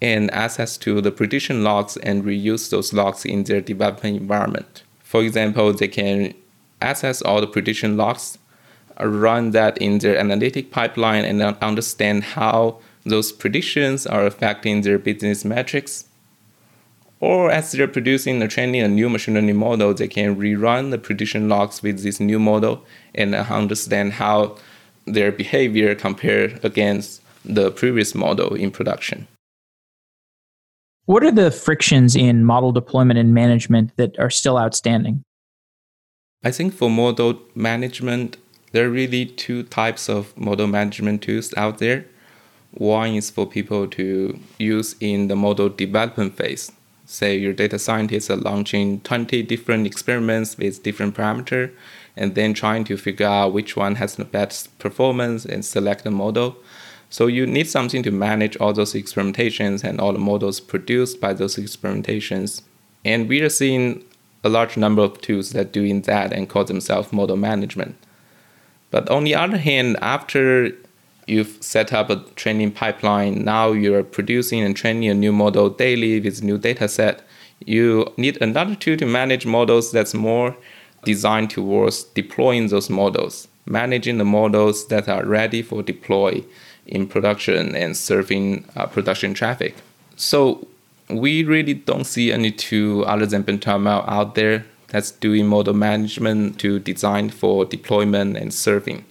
and 0.00 0.32
access 0.32 0.76
to 0.78 1.00
the 1.00 1.10
prediction 1.10 1.64
logs 1.64 1.96
and 1.96 2.24
reuse 2.24 2.70
those 2.70 2.92
logs 2.92 3.24
in 3.24 3.44
their 3.44 3.60
development 3.60 4.16
environment. 4.16 4.84
For 5.00 5.22
example, 5.22 5.72
they 5.72 5.88
can 5.88 6.34
access 6.80 7.20
all 7.22 7.40
the 7.40 7.46
prediction 7.46 7.96
logs, 7.96 8.38
run 9.00 9.50
that 9.50 9.78
in 9.78 9.98
their 9.98 10.16
analytic 10.16 10.70
pipeline, 10.70 11.24
and 11.24 11.42
understand 11.42 12.22
how 12.22 12.78
those 13.04 13.32
predictions 13.32 14.06
are 14.06 14.26
affecting 14.26 14.82
their 14.82 14.98
business 14.98 15.44
metrics. 15.44 16.04
Or 17.22 17.52
as 17.52 17.70
they're 17.70 17.86
producing 17.86 18.42
or 18.42 18.48
training 18.48 18.82
a 18.82 18.88
new 18.88 19.08
machine 19.08 19.34
learning 19.34 19.56
model, 19.56 19.94
they 19.94 20.08
can 20.08 20.34
rerun 20.34 20.90
the 20.90 20.98
prediction 20.98 21.48
logs 21.48 21.80
with 21.80 22.02
this 22.02 22.18
new 22.18 22.40
model 22.40 22.84
and 23.14 23.32
understand 23.36 24.14
how 24.14 24.56
their 25.06 25.30
behavior 25.30 25.94
compare 25.94 26.58
against 26.64 27.22
the 27.44 27.70
previous 27.70 28.12
model 28.16 28.56
in 28.56 28.72
production. 28.72 29.28
What 31.04 31.22
are 31.22 31.30
the 31.30 31.52
frictions 31.52 32.16
in 32.16 32.44
model 32.44 32.72
deployment 32.72 33.20
and 33.20 33.32
management 33.32 33.96
that 33.98 34.18
are 34.18 34.30
still 34.30 34.58
outstanding? 34.58 35.22
I 36.42 36.50
think 36.50 36.74
for 36.74 36.90
model 36.90 37.38
management, 37.54 38.36
there 38.72 38.86
are 38.86 38.90
really 38.90 39.26
two 39.26 39.62
types 39.62 40.08
of 40.08 40.36
model 40.36 40.66
management 40.66 41.22
tools 41.22 41.54
out 41.56 41.78
there. 41.78 42.04
One 42.72 43.14
is 43.14 43.30
for 43.30 43.46
people 43.46 43.86
to 43.86 44.40
use 44.58 44.96
in 44.98 45.28
the 45.28 45.36
model 45.36 45.68
development 45.68 46.36
phase. 46.36 46.72
Say 47.12 47.36
your 47.36 47.52
data 47.52 47.78
scientists 47.78 48.30
are 48.30 48.36
launching 48.36 49.02
20 49.02 49.42
different 49.42 49.86
experiments 49.86 50.56
with 50.56 50.82
different 50.82 51.14
parameter 51.14 51.70
and 52.16 52.34
then 52.34 52.54
trying 52.54 52.84
to 52.84 52.96
figure 52.96 53.26
out 53.26 53.52
which 53.52 53.76
one 53.76 53.96
has 53.96 54.16
the 54.16 54.24
best 54.24 54.78
performance 54.78 55.44
and 55.44 55.62
select 55.62 56.06
a 56.06 56.10
model. 56.10 56.56
So 57.10 57.26
you 57.26 57.46
need 57.46 57.68
something 57.68 58.02
to 58.04 58.10
manage 58.10 58.56
all 58.56 58.72
those 58.72 58.94
experimentations 58.94 59.84
and 59.84 60.00
all 60.00 60.14
the 60.14 60.18
models 60.18 60.58
produced 60.58 61.20
by 61.20 61.34
those 61.34 61.56
experimentations. 61.56 62.62
And 63.04 63.28
we 63.28 63.42
are 63.42 63.50
seeing 63.50 64.06
a 64.42 64.48
large 64.48 64.78
number 64.78 65.02
of 65.02 65.20
tools 65.20 65.50
that 65.50 65.70
doing 65.70 66.00
that 66.02 66.32
and 66.32 66.48
call 66.48 66.64
themselves 66.64 67.12
model 67.12 67.36
management. 67.36 67.96
But 68.90 69.10
on 69.10 69.24
the 69.24 69.34
other 69.34 69.58
hand, 69.58 69.98
after 70.00 70.72
you've 71.32 71.56
set 71.60 71.92
up 71.92 72.10
a 72.10 72.16
training 72.36 72.72
pipeline. 72.72 73.44
Now 73.44 73.72
you're 73.72 74.04
producing 74.04 74.62
and 74.62 74.76
training 74.76 75.08
a 75.08 75.14
new 75.14 75.32
model 75.32 75.70
daily 75.70 76.20
with 76.20 76.42
new 76.42 76.58
data 76.58 76.88
set. 76.88 77.22
You 77.64 78.12
need 78.16 78.40
another 78.40 78.74
tool 78.74 78.96
to 78.98 79.06
manage 79.06 79.46
models 79.46 79.90
that's 79.92 80.14
more 80.14 80.56
designed 81.04 81.50
towards 81.50 82.04
deploying 82.04 82.68
those 82.68 82.90
models, 82.90 83.48
managing 83.66 84.18
the 84.18 84.24
models 84.24 84.86
that 84.88 85.08
are 85.08 85.24
ready 85.24 85.62
for 85.62 85.82
deploy 85.82 86.44
in 86.86 87.06
production 87.06 87.74
and 87.74 87.96
serving 87.96 88.64
uh, 88.76 88.86
production 88.86 89.34
traffic. 89.34 89.74
So 90.16 90.66
we 91.08 91.44
really 91.44 91.74
don't 91.74 92.04
see 92.04 92.32
any 92.32 92.50
tool 92.50 93.04
other 93.04 93.26
than 93.26 93.44
BentoML 93.44 94.08
out 94.08 94.34
there 94.34 94.64
that's 94.88 95.10
doing 95.10 95.46
model 95.46 95.74
management 95.74 96.58
to 96.60 96.78
design 96.78 97.30
for 97.30 97.64
deployment 97.64 98.36
and 98.36 98.52
serving. 98.52 99.04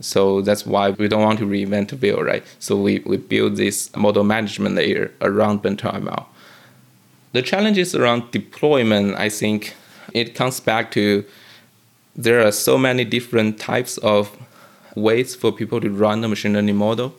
So 0.00 0.40
that's 0.42 0.64
why 0.64 0.90
we 0.90 1.08
don't 1.08 1.22
want 1.22 1.38
to 1.40 1.46
reinvent 1.46 1.88
the 1.88 1.96
wheel, 1.96 2.22
right? 2.22 2.44
So 2.58 2.76
we, 2.76 3.00
we 3.00 3.16
build 3.16 3.56
this 3.56 3.94
model 3.96 4.24
management 4.24 4.76
layer 4.76 5.12
around 5.20 5.62
BentoML. 5.62 6.24
The 7.32 7.42
challenges 7.42 7.94
around 7.94 8.30
deployment, 8.30 9.16
I 9.16 9.28
think 9.28 9.74
it 10.14 10.34
comes 10.34 10.60
back 10.60 10.90
to 10.92 11.24
there 12.14 12.44
are 12.44 12.52
so 12.52 12.78
many 12.78 13.04
different 13.04 13.58
types 13.58 13.98
of 13.98 14.36
ways 14.94 15.34
for 15.34 15.52
people 15.52 15.80
to 15.80 15.90
run 15.90 16.24
a 16.24 16.28
machine 16.28 16.54
learning 16.54 16.76
model. 16.76 17.14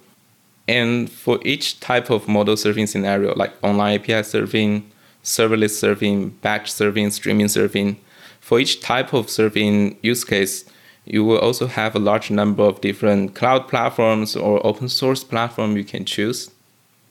And 0.67 1.09
for 1.09 1.39
each 1.43 1.79
type 1.79 2.09
of 2.09 2.27
model 2.27 2.55
serving 2.55 2.87
scenario, 2.87 3.33
like 3.35 3.53
online 3.63 3.99
API 3.99 4.23
serving, 4.23 4.89
serverless 5.23 5.71
serving, 5.71 6.29
batch 6.41 6.71
serving, 6.71 7.11
streaming 7.11 7.47
serving, 7.47 7.99
for 8.39 8.59
each 8.59 8.81
type 8.81 9.13
of 9.13 9.29
serving 9.29 9.97
use 10.01 10.23
case, 10.23 10.65
you 11.09 11.25
will 11.25 11.39
also 11.39 11.67
have 11.67 11.95
a 11.95 11.99
large 11.99 12.29
number 12.29 12.63
of 12.63 12.81
different 12.81 13.33
cloud 13.33 13.67
platforms 13.67 14.35
or 14.35 14.65
open 14.65 14.87
source 14.87 15.23
platform 15.23 15.75
you 15.75 15.83
can 15.83 16.05
choose. 16.05 16.51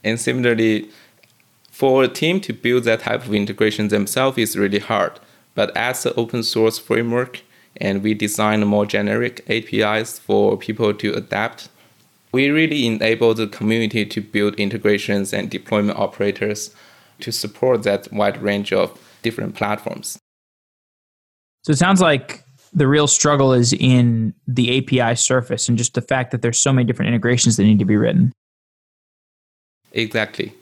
And 0.04 0.20
similarly, 0.20 0.88
for 1.70 2.04
a 2.04 2.08
team 2.08 2.40
to 2.42 2.52
build 2.52 2.84
that 2.84 3.00
type 3.00 3.24
of 3.24 3.34
integration 3.34 3.88
themselves 3.88 4.38
is 4.38 4.56
really 4.56 4.78
hard. 4.78 5.18
But 5.54 5.76
as 5.76 6.06
an 6.06 6.12
open 6.16 6.44
source 6.44 6.78
framework, 6.78 7.42
and 7.80 8.02
we 8.02 8.14
design 8.14 8.64
more 8.66 8.86
generic 8.86 9.44
APIs 9.48 10.18
for 10.18 10.56
people 10.56 10.94
to 10.94 11.12
adapt, 11.14 11.68
we 12.32 12.50
really 12.50 12.86
enable 12.86 13.34
the 13.34 13.46
community 13.46 14.04
to 14.04 14.20
build 14.20 14.54
integrations 14.56 15.32
and 15.32 15.50
deployment 15.50 15.98
operators 15.98 16.74
to 17.20 17.32
support 17.32 17.82
that 17.82 18.12
wide 18.12 18.40
range 18.42 18.72
of 18.72 18.98
different 19.22 19.54
platforms. 19.54 20.18
So 21.64 21.72
it 21.72 21.78
sounds 21.78 22.00
like 22.00 22.44
the 22.72 22.86
real 22.86 23.06
struggle 23.06 23.52
is 23.52 23.72
in 23.72 24.34
the 24.46 24.78
API 24.78 25.16
surface 25.16 25.68
and 25.68 25.78
just 25.78 25.94
the 25.94 26.02
fact 26.02 26.30
that 26.30 26.42
there's 26.42 26.58
so 26.58 26.72
many 26.72 26.84
different 26.84 27.08
integrations 27.08 27.56
that 27.56 27.64
need 27.64 27.78
to 27.78 27.84
be 27.84 27.96
written. 27.96 28.32
Exactly. 29.92 30.52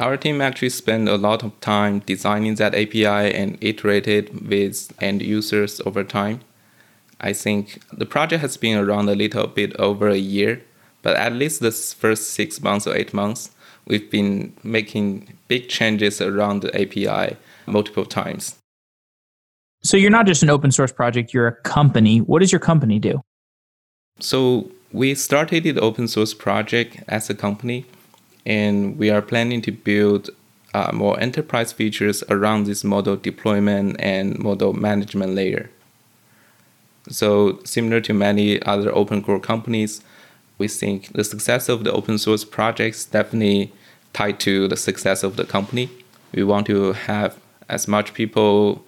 Our 0.00 0.16
team 0.16 0.40
actually 0.40 0.70
spent 0.70 1.08
a 1.08 1.16
lot 1.16 1.44
of 1.44 1.58
time 1.60 2.00
designing 2.00 2.56
that 2.56 2.74
API 2.74 3.06
and 3.06 3.56
iterated 3.60 4.48
with 4.48 4.92
end 5.00 5.22
users 5.22 5.80
over 5.86 6.02
time. 6.02 6.40
I 7.20 7.32
think 7.32 7.80
the 7.92 8.06
project 8.06 8.42
has 8.42 8.56
been 8.56 8.76
around 8.76 9.08
a 9.08 9.14
little 9.14 9.46
bit 9.46 9.74
over 9.76 10.08
a 10.08 10.16
year, 10.16 10.62
but 11.02 11.16
at 11.16 11.32
least 11.32 11.60
the 11.60 11.70
first 11.70 12.30
six 12.30 12.60
months 12.60 12.86
or 12.86 12.96
eight 12.96 13.14
months, 13.14 13.50
we've 13.86 14.10
been 14.10 14.52
making 14.64 15.38
big 15.46 15.68
changes 15.68 16.20
around 16.20 16.62
the 16.62 16.74
API 16.74 17.36
multiple 17.66 18.04
times. 18.04 18.56
So 19.84 19.98
you're 19.98 20.10
not 20.10 20.26
just 20.26 20.42
an 20.42 20.48
open 20.48 20.72
source 20.72 20.92
project, 20.92 21.34
you're 21.34 21.46
a 21.46 21.56
company. 21.56 22.18
What 22.18 22.38
does 22.40 22.50
your 22.50 22.58
company 22.58 22.98
do? 22.98 23.22
So 24.18 24.70
we 24.92 25.14
started 25.14 25.64
the 25.64 25.78
open 25.78 26.08
source 26.08 26.32
project 26.32 27.02
as 27.06 27.28
a 27.28 27.34
company, 27.34 27.84
and 28.46 28.96
we 28.96 29.10
are 29.10 29.20
planning 29.20 29.60
to 29.62 29.72
build 29.72 30.30
uh, 30.72 30.90
more 30.92 31.20
enterprise 31.20 31.70
features 31.70 32.24
around 32.30 32.64
this 32.64 32.82
model 32.82 33.16
deployment 33.16 34.00
and 34.00 34.38
model 34.38 34.72
management 34.72 35.34
layer. 35.34 35.70
So 37.10 37.60
similar 37.64 38.00
to 38.02 38.14
many 38.14 38.62
other 38.62 38.90
open 38.94 39.22
core 39.22 39.38
companies, 39.38 40.00
we 40.56 40.66
think 40.66 41.12
the 41.12 41.24
success 41.24 41.68
of 41.68 41.84
the 41.84 41.92
open 41.92 42.16
source 42.16 42.44
projects 42.44 43.04
definitely 43.04 43.70
tied 44.14 44.40
to 44.40 44.66
the 44.66 44.78
success 44.78 45.22
of 45.22 45.36
the 45.36 45.44
company. 45.44 45.90
We 46.32 46.42
want 46.42 46.66
to 46.68 46.92
have 46.92 47.38
as 47.68 47.86
much 47.86 48.14
people 48.14 48.82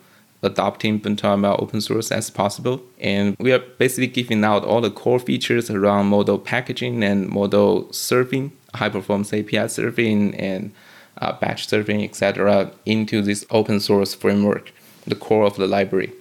adopting 0.47 1.01
BentoML 1.01 1.61
open 1.61 1.81
source 1.81 2.11
as 2.11 2.31
possible. 2.31 2.81
And 2.99 3.37
we 3.39 3.53
are 3.53 3.59
basically 3.59 4.07
giving 4.07 4.45
out 4.45 4.65
all 4.65 4.81
the 4.81 4.91
core 4.91 5.19
features 5.19 5.71
around 5.71 6.07
model 6.07 6.39
packaging 6.39 7.03
and 7.03 7.29
model 7.29 7.93
serving, 7.93 8.53
high 8.75 8.89
performance 8.89 9.33
API 9.33 9.69
serving, 9.69 10.35
and 10.37 10.73
uh, 11.19 11.33
batch 11.33 11.69
serving, 11.69 12.05
etc., 12.05 12.71
into 12.85 13.23
this 13.23 13.45
open 13.51 13.81
source 13.81 14.15
framework, 14.15 14.73
the 15.07 15.15
core 15.15 15.45
of 15.45 15.57
the 15.57 15.67
library. 15.67 16.13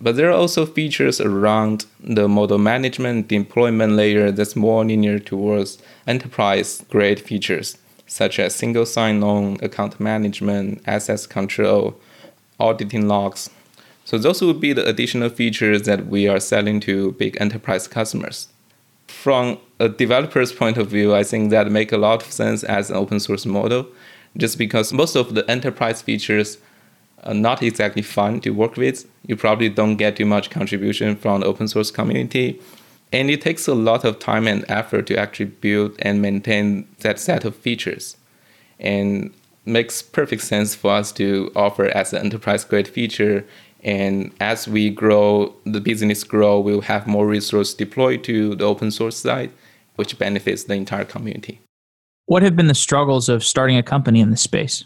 But 0.00 0.16
there 0.16 0.28
are 0.28 0.36
also 0.36 0.66
features 0.66 1.20
around 1.20 1.86
the 2.00 2.28
model 2.28 2.58
management 2.58 3.28
deployment 3.28 3.94
layer 3.94 4.30
that's 4.30 4.56
more 4.56 4.84
linear 4.84 5.18
towards 5.18 5.78
enterprise 6.06 6.84
grade 6.90 7.20
features, 7.20 7.78
such 8.06 8.38
as 8.38 8.54
single 8.54 8.86
sign 8.86 9.22
on, 9.22 9.56
account 9.62 9.98
management, 10.00 10.82
access 10.86 11.26
control, 11.26 11.98
auditing 12.58 13.08
logs. 13.08 13.50
So 14.04 14.18
those 14.18 14.42
would 14.42 14.60
be 14.60 14.72
the 14.72 14.86
additional 14.86 15.30
features 15.30 15.82
that 15.82 16.06
we 16.06 16.28
are 16.28 16.40
selling 16.40 16.80
to 16.80 17.12
big 17.12 17.36
enterprise 17.40 17.88
customers. 17.88 18.48
From 19.08 19.58
a 19.80 19.88
developer's 19.88 20.52
point 20.52 20.76
of 20.76 20.88
view, 20.88 21.14
I 21.14 21.24
think 21.24 21.50
that 21.50 21.70
make 21.70 21.92
a 21.92 21.96
lot 21.96 22.22
of 22.22 22.30
sense 22.32 22.62
as 22.64 22.90
an 22.90 22.96
open 22.96 23.20
source 23.20 23.46
model, 23.46 23.86
just 24.36 24.58
because 24.58 24.92
most 24.92 25.16
of 25.16 25.34
the 25.34 25.48
enterprise 25.50 26.02
features 26.02 26.58
are 27.22 27.34
not 27.34 27.62
exactly 27.62 28.02
fun 28.02 28.40
to 28.42 28.50
work 28.50 28.76
with. 28.76 29.06
You 29.26 29.36
probably 29.36 29.70
don't 29.70 29.96
get 29.96 30.16
too 30.16 30.26
much 30.26 30.50
contribution 30.50 31.16
from 31.16 31.40
the 31.40 31.46
open 31.46 31.68
source 31.68 31.90
community. 31.90 32.60
And 33.12 33.30
it 33.30 33.40
takes 33.40 33.66
a 33.68 33.74
lot 33.74 34.04
of 34.04 34.18
time 34.18 34.46
and 34.46 34.64
effort 34.68 35.06
to 35.06 35.16
actually 35.16 35.46
build 35.46 35.96
and 36.00 36.20
maintain 36.20 36.86
that 36.98 37.18
set 37.18 37.44
of 37.44 37.56
features. 37.56 38.16
And 38.78 39.32
makes 39.64 40.02
perfect 40.02 40.42
sense 40.42 40.74
for 40.74 40.92
us 40.92 41.12
to 41.12 41.50
offer 41.56 41.86
as 41.86 42.12
an 42.12 42.20
enterprise 42.20 42.64
grade 42.64 42.88
feature. 42.88 43.44
And 43.82 44.32
as 44.40 44.66
we 44.66 44.90
grow, 44.90 45.54
the 45.64 45.80
business 45.80 46.24
grow, 46.24 46.58
we'll 46.60 46.82
have 46.82 47.06
more 47.06 47.26
resources 47.26 47.74
deployed 47.74 48.24
to 48.24 48.54
the 48.54 48.64
open 48.64 48.90
source 48.90 49.16
side, 49.16 49.50
which 49.96 50.18
benefits 50.18 50.64
the 50.64 50.74
entire 50.74 51.04
community. 51.04 51.60
What 52.26 52.42
have 52.42 52.56
been 52.56 52.68
the 52.68 52.74
struggles 52.74 53.28
of 53.28 53.44
starting 53.44 53.76
a 53.76 53.82
company 53.82 54.20
in 54.20 54.30
this 54.30 54.40
space? 54.40 54.84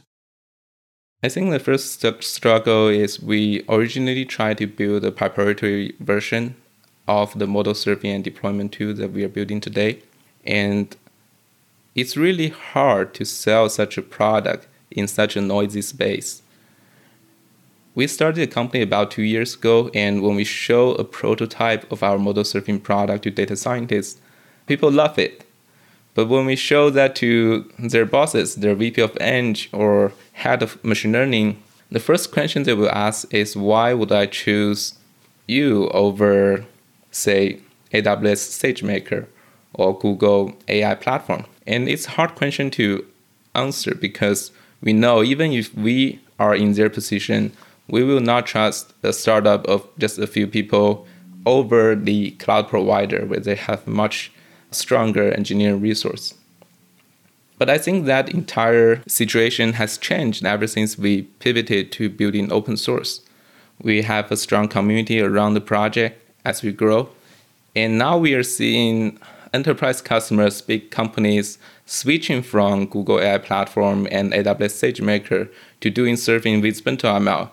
I 1.23 1.29
think 1.29 1.51
the 1.51 1.59
first 1.59 2.05
struggle 2.23 2.89
is 2.89 3.21
we 3.21 3.65
originally 3.69 4.25
tried 4.25 4.59
to 4.59 4.67
build 4.67 5.05
a 5.05 5.11
proprietary 5.11 5.95
version 6.01 6.55
of 7.09 7.37
the 7.39 7.47
model 7.47 7.75
serving 7.75 8.11
and 8.11 8.23
deployment 8.23 8.73
tool 8.73 8.95
that 8.95 9.13
we 9.13 9.25
are 9.25 9.29
building 9.29 9.61
today. 9.61 10.01
And 10.45 10.97
it's 12.01 12.17
really 12.17 12.49
hard 12.49 13.13
to 13.13 13.25
sell 13.25 13.69
such 13.69 13.99
a 13.99 14.03
product 14.03 14.69
in 14.93 15.09
such 15.09 15.37
a 15.37 15.41
noisy 15.41 15.83
space. 15.83 16.43
We 17.97 18.07
started 18.07 18.49
a 18.49 18.53
company 18.53 18.85
about 18.85 19.11
two 19.11 19.25
years 19.25 19.57
ago, 19.57 19.91
and 19.93 20.23
when 20.23 20.37
we 20.37 20.45
show 20.45 20.93
a 20.93 21.03
prototype 21.03 21.91
of 21.91 22.05
our 22.05 22.17
model 22.17 22.45
serving 22.45 22.81
product 22.83 23.25
to 23.25 23.33
data 23.33 23.57
scientists, 23.57 24.21
people 24.67 24.93
love 24.93 25.19
it. 25.19 25.45
But 26.15 26.29
when 26.29 26.47
we 26.47 26.55
show 26.55 26.89
that 26.91 27.17
to 27.17 27.69
their 27.81 28.07
bosses, 28.07 28.55
their 28.55 28.77
VP 28.77 29.03
of 29.03 29.17
Eng 29.21 29.57
or 29.73 30.13
head 30.35 30.63
of 30.63 30.83
machine 30.85 31.13
learning, 31.13 31.61
the 31.91 31.99
first 31.99 32.31
question 32.31 32.63
they 32.63 32.75
will 32.75 32.91
ask 32.91 33.35
is 33.35 33.57
why 33.57 33.93
would 33.93 34.13
I 34.13 34.27
choose 34.27 34.95
you 35.49 35.89
over, 35.89 36.65
say, 37.11 37.59
AWS 37.93 38.43
SageMaker 38.63 39.27
or 39.75 39.99
Google 39.99 40.55
AI 40.69 40.95
platform? 40.95 41.45
And 41.69 41.87
it's 41.87 42.07
a 42.07 42.13
hard 42.13 42.35
question 42.35 42.71
to 42.73 43.05
answer 43.55 43.95
because 43.95 44.51
we 44.81 44.95
know 44.95 45.23
even 45.23 45.53
if 45.53 45.73
we 45.75 46.19
are 46.39 46.55
in 46.55 46.73
their 46.73 46.89
position, 46.89 47.53
we 47.89 48.03
will 48.03 48.21
not 48.21 48.47
trust 48.47 48.95
a 49.03 49.13
startup 49.13 49.67
of 49.67 49.87
just 49.99 50.19
a 50.19 50.27
few 50.27 50.47
people 50.47 51.07
over 51.45 51.95
the 51.95 52.31
cloud 52.33 52.69
provider 52.69 53.27
where 53.27 53.41
they 53.41 53.55
have 53.55 53.87
much 53.87 54.33
stronger 54.71 55.31
engineering 55.33 55.81
resource. 55.83 56.35
But 57.59 57.69
I 57.69 57.77
think 57.77 58.07
that 58.07 58.33
entire 58.33 59.03
situation 59.07 59.75
has 59.75 59.99
changed 59.99 60.47
ever 60.47 60.67
since 60.67 60.97
we 60.97 61.23
pivoted 61.41 61.93
to 61.93 62.09
building 62.09 62.51
open 62.51 62.79
source. 62.79 63.21
We 63.83 64.03
have 64.03 64.33
a 64.33 64.37
strong 64.37 64.69
community 64.69 65.21
around 65.21 65.53
the 65.55 65.61
project 65.61 66.23
as 66.47 66.63
we 66.63 66.73
grow. 66.73 67.11
And 67.77 67.99
now 67.99 68.17
we 68.17 68.33
are 68.35 68.43
seeing 68.43 69.19
enterprise 69.53 70.01
customers, 70.03 70.61
big 70.61 70.91
companies, 70.91 71.59
switching 71.87 72.43
from 72.43 72.87
Google 72.87 73.21
AI 73.21 73.39
Platform 73.39 74.07
and 74.11 74.33
AWS 74.33 74.93
SageMaker 74.93 75.49
to 75.81 75.91
doing 75.91 76.17
serving 76.17 76.61
with 76.61 76.85
BentoML. 76.85 77.51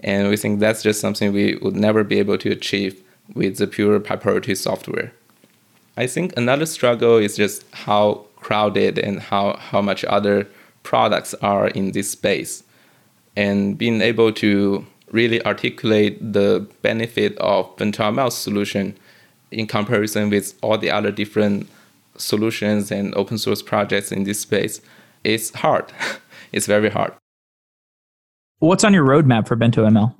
And 0.00 0.28
we 0.28 0.36
think 0.36 0.60
that's 0.60 0.82
just 0.82 1.00
something 1.00 1.32
we 1.32 1.56
would 1.56 1.76
never 1.76 2.04
be 2.04 2.18
able 2.18 2.38
to 2.38 2.50
achieve 2.50 3.02
with 3.34 3.58
the 3.58 3.66
pure 3.66 3.98
proprietary 4.00 4.54
software. 4.54 5.12
I 5.96 6.06
think 6.06 6.32
another 6.36 6.66
struggle 6.66 7.18
is 7.18 7.36
just 7.36 7.64
how 7.72 8.26
crowded 8.36 8.98
and 8.98 9.20
how, 9.20 9.56
how 9.56 9.80
much 9.80 10.04
other 10.04 10.48
products 10.82 11.34
are 11.34 11.68
in 11.68 11.92
this 11.92 12.10
space. 12.10 12.64
And 13.36 13.76
being 13.78 14.00
able 14.00 14.32
to 14.32 14.86
really 15.10 15.44
articulate 15.44 16.32
the 16.32 16.66
benefit 16.80 17.36
of 17.38 17.74
BentoML 17.76 18.32
solution 18.32 18.96
in 19.52 19.66
comparison 19.66 20.30
with 20.30 20.54
all 20.62 20.78
the 20.78 20.90
other 20.90 21.10
different 21.10 21.68
solutions 22.16 22.90
and 22.90 23.14
open 23.14 23.38
source 23.38 23.62
projects 23.62 24.12
in 24.12 24.24
this 24.24 24.40
space 24.40 24.80
it's 25.24 25.54
hard. 25.54 25.92
it's 26.52 26.66
very 26.66 26.90
hard. 26.90 27.12
What's 28.58 28.84
on 28.84 28.94
your 28.94 29.04
roadmap 29.04 29.48
for 29.48 29.56
Bento 29.56 29.84
ML? 29.84 30.14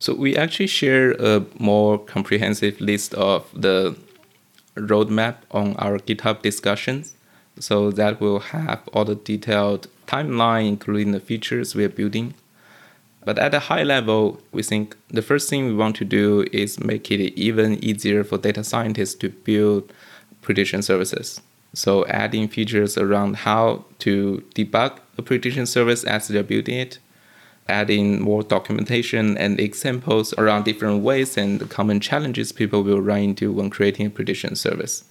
So 0.00 0.14
we 0.14 0.36
actually 0.36 0.66
share 0.66 1.12
a 1.12 1.44
more 1.58 1.98
comprehensive 1.98 2.80
list 2.80 3.14
of 3.14 3.48
the 3.54 3.96
roadmap 4.76 5.36
on 5.52 5.76
our 5.76 5.98
GitHub 5.98 6.42
discussions. 6.42 7.14
So 7.58 7.90
that 7.92 8.20
will 8.20 8.40
have 8.40 8.82
all 8.92 9.04
the 9.04 9.14
detailed 9.14 9.86
timeline, 10.06 10.68
including 10.68 11.12
the 11.12 11.20
features 11.20 11.74
we're 11.74 11.88
building. 11.88 12.34
But 13.24 13.38
at 13.38 13.54
a 13.54 13.60
high 13.60 13.84
level, 13.84 14.40
we 14.50 14.62
think 14.62 14.96
the 15.08 15.22
first 15.22 15.48
thing 15.48 15.66
we 15.66 15.74
want 15.74 15.96
to 15.96 16.04
do 16.04 16.44
is 16.52 16.80
make 16.80 17.10
it 17.10 17.20
even 17.38 17.82
easier 17.82 18.24
for 18.24 18.38
data 18.38 18.64
scientists 18.64 19.14
to 19.16 19.28
build 19.28 19.92
prediction 20.40 20.82
services. 20.82 21.40
So 21.74 22.04
adding 22.06 22.48
features 22.48 22.98
around 22.98 23.36
how 23.36 23.84
to 24.00 24.44
debug 24.54 24.98
a 25.16 25.22
prediction 25.22 25.66
service 25.66 26.04
as 26.04 26.28
they're 26.28 26.42
building 26.42 26.78
it, 26.78 26.98
adding 27.68 28.20
more 28.20 28.42
documentation 28.42 29.38
and 29.38 29.58
examples 29.60 30.34
around 30.34 30.64
different 30.64 31.02
ways 31.02 31.36
and 31.36 31.70
common 31.70 32.00
challenges 32.00 32.52
people 32.52 32.82
will 32.82 33.00
run 33.00 33.20
into 33.20 33.52
when 33.52 33.70
creating 33.70 34.06
a 34.06 34.10
prediction 34.10 34.56
service. 34.56 35.04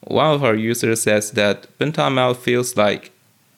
One 0.00 0.34
of 0.34 0.44
our 0.44 0.54
users 0.54 1.02
says 1.02 1.30
that 1.32 1.66
BentoML 1.78 2.36
feels 2.36 2.76
like 2.76 3.12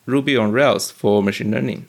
Ruby 0.07 0.37
on 0.37 0.53
Rails 0.53 0.91
for 0.91 1.23
machine 1.23 1.51
learning. 1.51 1.89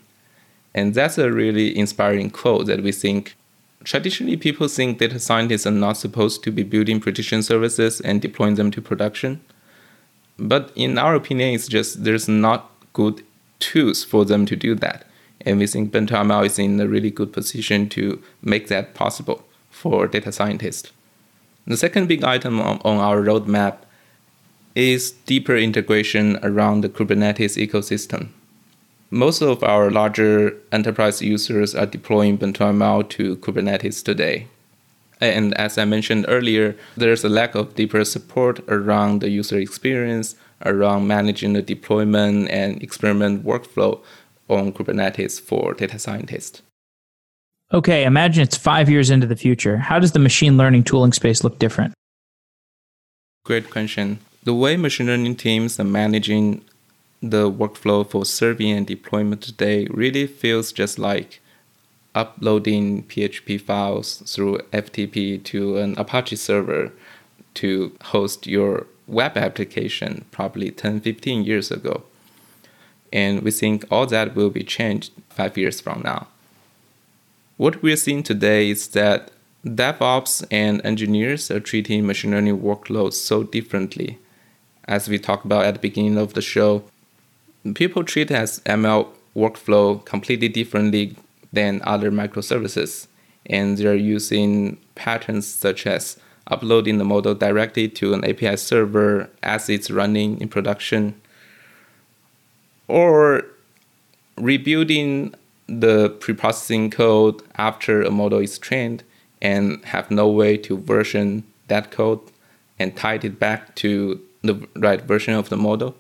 And 0.73 0.93
that's 0.93 1.17
a 1.17 1.31
really 1.31 1.77
inspiring 1.77 2.29
quote 2.29 2.67
that 2.67 2.83
we 2.83 2.91
think 2.91 3.35
traditionally 3.83 4.37
people 4.37 4.67
think 4.67 4.99
data 4.99 5.19
scientists 5.19 5.65
are 5.65 5.71
not 5.71 5.97
supposed 5.97 6.43
to 6.43 6.51
be 6.51 6.63
building 6.63 6.99
prediction 6.99 7.41
services 7.41 8.01
and 8.01 8.21
deploying 8.21 8.55
them 8.55 8.71
to 8.71 8.81
production. 8.81 9.41
But 10.37 10.71
in 10.75 10.97
our 10.97 11.15
opinion, 11.15 11.53
it's 11.53 11.67
just 11.67 12.03
there's 12.03 12.27
not 12.27 12.71
good 12.93 13.23
tools 13.59 14.03
for 14.03 14.25
them 14.25 14.45
to 14.45 14.55
do 14.55 14.75
that. 14.75 15.05
And 15.41 15.59
we 15.59 15.67
think 15.67 15.91
BentoML 15.91 16.45
is 16.45 16.59
in 16.59 16.79
a 16.79 16.87
really 16.87 17.11
good 17.11 17.33
position 17.33 17.89
to 17.89 18.21
make 18.41 18.67
that 18.67 18.93
possible 18.93 19.45
for 19.69 20.07
data 20.07 20.31
scientists. 20.31 20.91
The 21.65 21.77
second 21.77 22.07
big 22.07 22.23
item 22.23 22.59
on 22.59 22.79
our 22.83 23.21
roadmap 23.21 23.77
is 24.75 25.11
deeper 25.11 25.55
integration 25.55 26.37
around 26.43 26.81
the 26.81 26.89
Kubernetes 26.89 27.57
ecosystem 27.57 28.29
most 29.11 29.41
of 29.41 29.63
our 29.63 29.89
larger 29.89 30.55
enterprise 30.71 31.21
users 31.21 31.73
are 31.73 31.85
deploying 31.85 32.37
BentoML 32.37 33.09
to 33.09 33.37
Kubernetes 33.37 34.03
today. 34.03 34.47
And 35.19 35.53
as 35.55 35.77
I 35.77 35.85
mentioned 35.85 36.25
earlier, 36.27 36.75
there's 36.95 37.23
a 37.23 37.29
lack 37.29 37.55
of 37.55 37.75
deeper 37.75 38.05
support 38.05 38.59
around 38.69 39.19
the 39.19 39.29
user 39.29 39.57
experience, 39.57 40.35
around 40.65 41.07
managing 41.07 41.53
the 41.53 41.61
deployment 41.61 42.49
and 42.49 42.81
experiment 42.81 43.43
workflow 43.43 44.01
on 44.49 44.71
Kubernetes 44.71 45.39
for 45.39 45.73
data 45.73 45.99
scientists. 45.99 46.61
Okay, 47.71 48.03
imagine 48.03 48.43
it's 48.43 48.57
five 48.57 48.89
years 48.89 49.09
into 49.09 49.27
the 49.27 49.35
future. 49.35 49.77
How 49.77 49.99
does 49.99 50.13
the 50.13 50.19
machine 50.19 50.57
learning 50.57 50.85
tooling 50.85 51.13
space 51.13 51.43
look 51.43 51.59
different? 51.59 51.93
Great 53.45 53.69
question. 53.69 54.19
The 54.43 54.53
way 54.53 54.77
machine 54.77 55.07
learning 55.07 55.35
teams 55.35 55.79
are 55.79 55.83
managing 55.83 56.63
the 57.21 57.51
workflow 57.51 58.09
for 58.09 58.25
serving 58.25 58.71
and 58.71 58.87
deployment 58.87 59.41
today 59.41 59.87
really 59.89 60.25
feels 60.25 60.71
just 60.71 60.97
like 60.97 61.41
uploading 62.15 63.03
PHP 63.03 63.61
files 63.61 64.23
through 64.25 64.59
FTP 64.71 65.43
to 65.43 65.77
an 65.77 65.95
Apache 65.97 66.37
server 66.37 66.91
to 67.55 67.91
host 68.01 68.47
your 68.47 68.87
web 69.07 69.37
application 69.37 70.25
probably 70.31 70.71
10, 70.71 71.01
15 71.01 71.43
years 71.43 71.71
ago. 71.71 72.03
And 73.11 73.41
we 73.41 73.51
think 73.51 73.85
all 73.91 74.05
that 74.07 74.35
will 74.35 74.49
be 74.49 74.63
changed 74.63 75.11
five 75.29 75.57
years 75.57 75.81
from 75.81 76.01
now. 76.03 76.27
What 77.57 77.81
we're 77.81 77.97
seeing 77.97 78.23
today 78.23 78.69
is 78.69 78.87
that 78.89 79.31
DevOps 79.65 80.45
and 80.49 80.79
engineers 80.85 81.51
are 81.51 81.59
treating 81.59 82.05
machine 82.05 82.31
learning 82.31 82.59
workloads 82.59 83.13
so 83.13 83.43
differently. 83.43 84.17
As 84.87 85.09
we 85.09 85.19
talked 85.19 85.45
about 85.45 85.65
at 85.65 85.73
the 85.73 85.79
beginning 85.79 86.17
of 86.17 86.33
the 86.33 86.41
show, 86.41 86.83
people 87.75 88.03
treat 88.03 88.31
as 88.31 88.59
ML 88.61 89.07
workflow 89.35 90.03
completely 90.05 90.47
differently 90.47 91.15
than 91.51 91.81
other 91.83 92.11
microservices. 92.11 93.07
And 93.45 93.77
they're 93.77 93.95
using 93.95 94.77
patterns 94.95 95.47
such 95.47 95.87
as 95.87 96.19
uploading 96.47 96.97
the 96.97 97.05
model 97.05 97.35
directly 97.35 97.87
to 97.87 98.13
an 98.13 98.25
API 98.25 98.57
server 98.57 99.29
as 99.43 99.69
it's 99.69 99.91
running 99.91 100.39
in 100.41 100.49
production, 100.49 101.19
or 102.87 103.45
rebuilding 104.35 105.35
the 105.67 106.09
preprocessing 106.19 106.91
code 106.91 107.41
after 107.57 108.01
a 108.01 108.09
model 108.09 108.39
is 108.39 108.57
trained 108.57 109.03
and 109.41 109.83
have 109.85 110.09
no 110.09 110.27
way 110.27 110.57
to 110.57 110.77
version 110.77 111.43
that 111.67 111.91
code 111.91 112.19
and 112.79 112.95
tie 112.95 113.15
it 113.21 113.39
back 113.39 113.75
to 113.75 114.19
the 114.41 114.67
right 114.75 115.01
version 115.03 115.35
of 115.35 115.49
the 115.49 115.57
model 115.57 115.95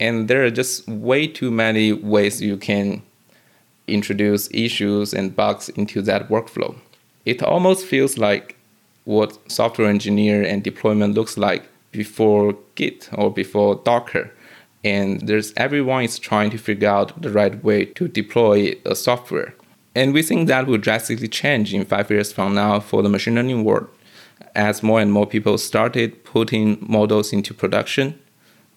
and 0.00 0.28
there 0.28 0.42
are 0.42 0.50
just 0.50 0.88
way 0.88 1.26
too 1.26 1.50
many 1.50 1.92
ways 1.92 2.40
you 2.40 2.56
can 2.56 3.02
introduce 3.86 4.48
issues 4.52 5.12
and 5.12 5.36
bugs 5.36 5.68
into 5.68 6.00
that 6.02 6.28
workflow. 6.28 6.74
It 7.26 7.42
almost 7.42 7.84
feels 7.86 8.16
like 8.16 8.56
what 9.04 9.38
software 9.50 9.88
engineer 9.88 10.42
and 10.42 10.62
deployment 10.62 11.14
looks 11.14 11.36
like 11.36 11.68
before 11.92 12.56
Git 12.76 13.10
or 13.12 13.30
before 13.30 13.76
Docker. 13.84 14.32
And 14.82 15.26
there's 15.28 15.52
everyone 15.56 16.04
is 16.04 16.18
trying 16.18 16.50
to 16.50 16.58
figure 16.58 16.88
out 16.88 17.20
the 17.20 17.30
right 17.30 17.62
way 17.62 17.84
to 17.84 18.08
deploy 18.08 18.74
a 18.86 18.94
software. 18.94 19.54
And 19.94 20.14
we 20.14 20.22
think 20.22 20.48
that 20.48 20.66
will 20.66 20.78
drastically 20.78 21.28
change 21.28 21.74
in 21.74 21.84
five 21.84 22.10
years 22.10 22.32
from 22.32 22.54
now 22.54 22.80
for 22.80 23.02
the 23.02 23.08
machine 23.10 23.34
learning 23.34 23.64
world 23.64 23.88
as 24.54 24.82
more 24.82 25.00
and 25.00 25.12
more 25.12 25.26
people 25.26 25.58
started 25.58 26.24
putting 26.24 26.78
models 26.80 27.32
into 27.32 27.52
production 27.52 28.18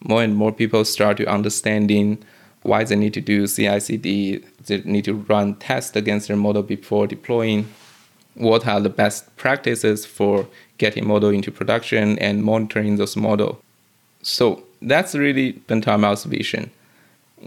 more 0.03 0.21
and 0.21 0.35
more 0.35 0.51
people 0.51 0.85
start 0.85 1.17
to 1.17 1.25
understanding 1.25 2.17
why 2.61 2.83
they 2.83 2.95
need 2.95 3.13
to 3.13 3.21
do 3.21 3.47
CI/CD. 3.47 4.43
They 4.65 4.81
need 4.85 5.05
to 5.05 5.13
run 5.13 5.55
tests 5.55 5.95
against 5.95 6.27
their 6.27 6.37
model 6.37 6.63
before 6.63 7.07
deploying. 7.07 7.67
What 8.35 8.65
are 8.67 8.79
the 8.79 8.89
best 8.89 9.35
practices 9.35 10.05
for 10.05 10.47
getting 10.77 11.07
model 11.07 11.29
into 11.29 11.51
production 11.51 12.17
and 12.19 12.43
monitoring 12.43 12.95
those 12.95 13.15
model? 13.15 13.61
So 14.21 14.63
that's 14.81 15.13
really 15.13 15.53
BentoML's 15.67 16.23
vision, 16.23 16.71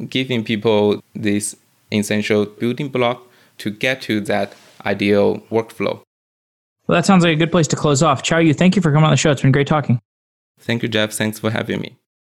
giving 0.09 0.45
people 0.45 1.03
this 1.15 1.57
essential 1.91 2.45
building 2.45 2.89
block 2.89 3.23
to 3.59 3.71
get 3.71 4.03
to 4.03 4.21
that 4.23 4.55
ideal 4.85 5.41
workflow. 5.51 6.01
Well, 6.87 6.97
that 6.97 7.07
sounds 7.07 7.25
like 7.25 7.33
a 7.33 7.37
good 7.37 7.51
place 7.51 7.67
to 7.69 7.77
close 7.77 8.03
off. 8.03 8.23
Chaoyu, 8.23 8.55
thank 8.55 8.77
you 8.77 8.83
for 8.83 8.93
coming 8.93 9.05
on 9.05 9.11
the 9.11 9.17
show. 9.17 9.31
It's 9.31 9.43
been 9.43 9.51
great 9.51 9.67
talking. 9.67 9.99
Thank 10.61 10.83
you, 10.83 10.89
Jeff. 10.89 11.13
Thanks 11.13 11.39
for 11.39 11.51
having 11.51 11.81
me. 11.81 11.97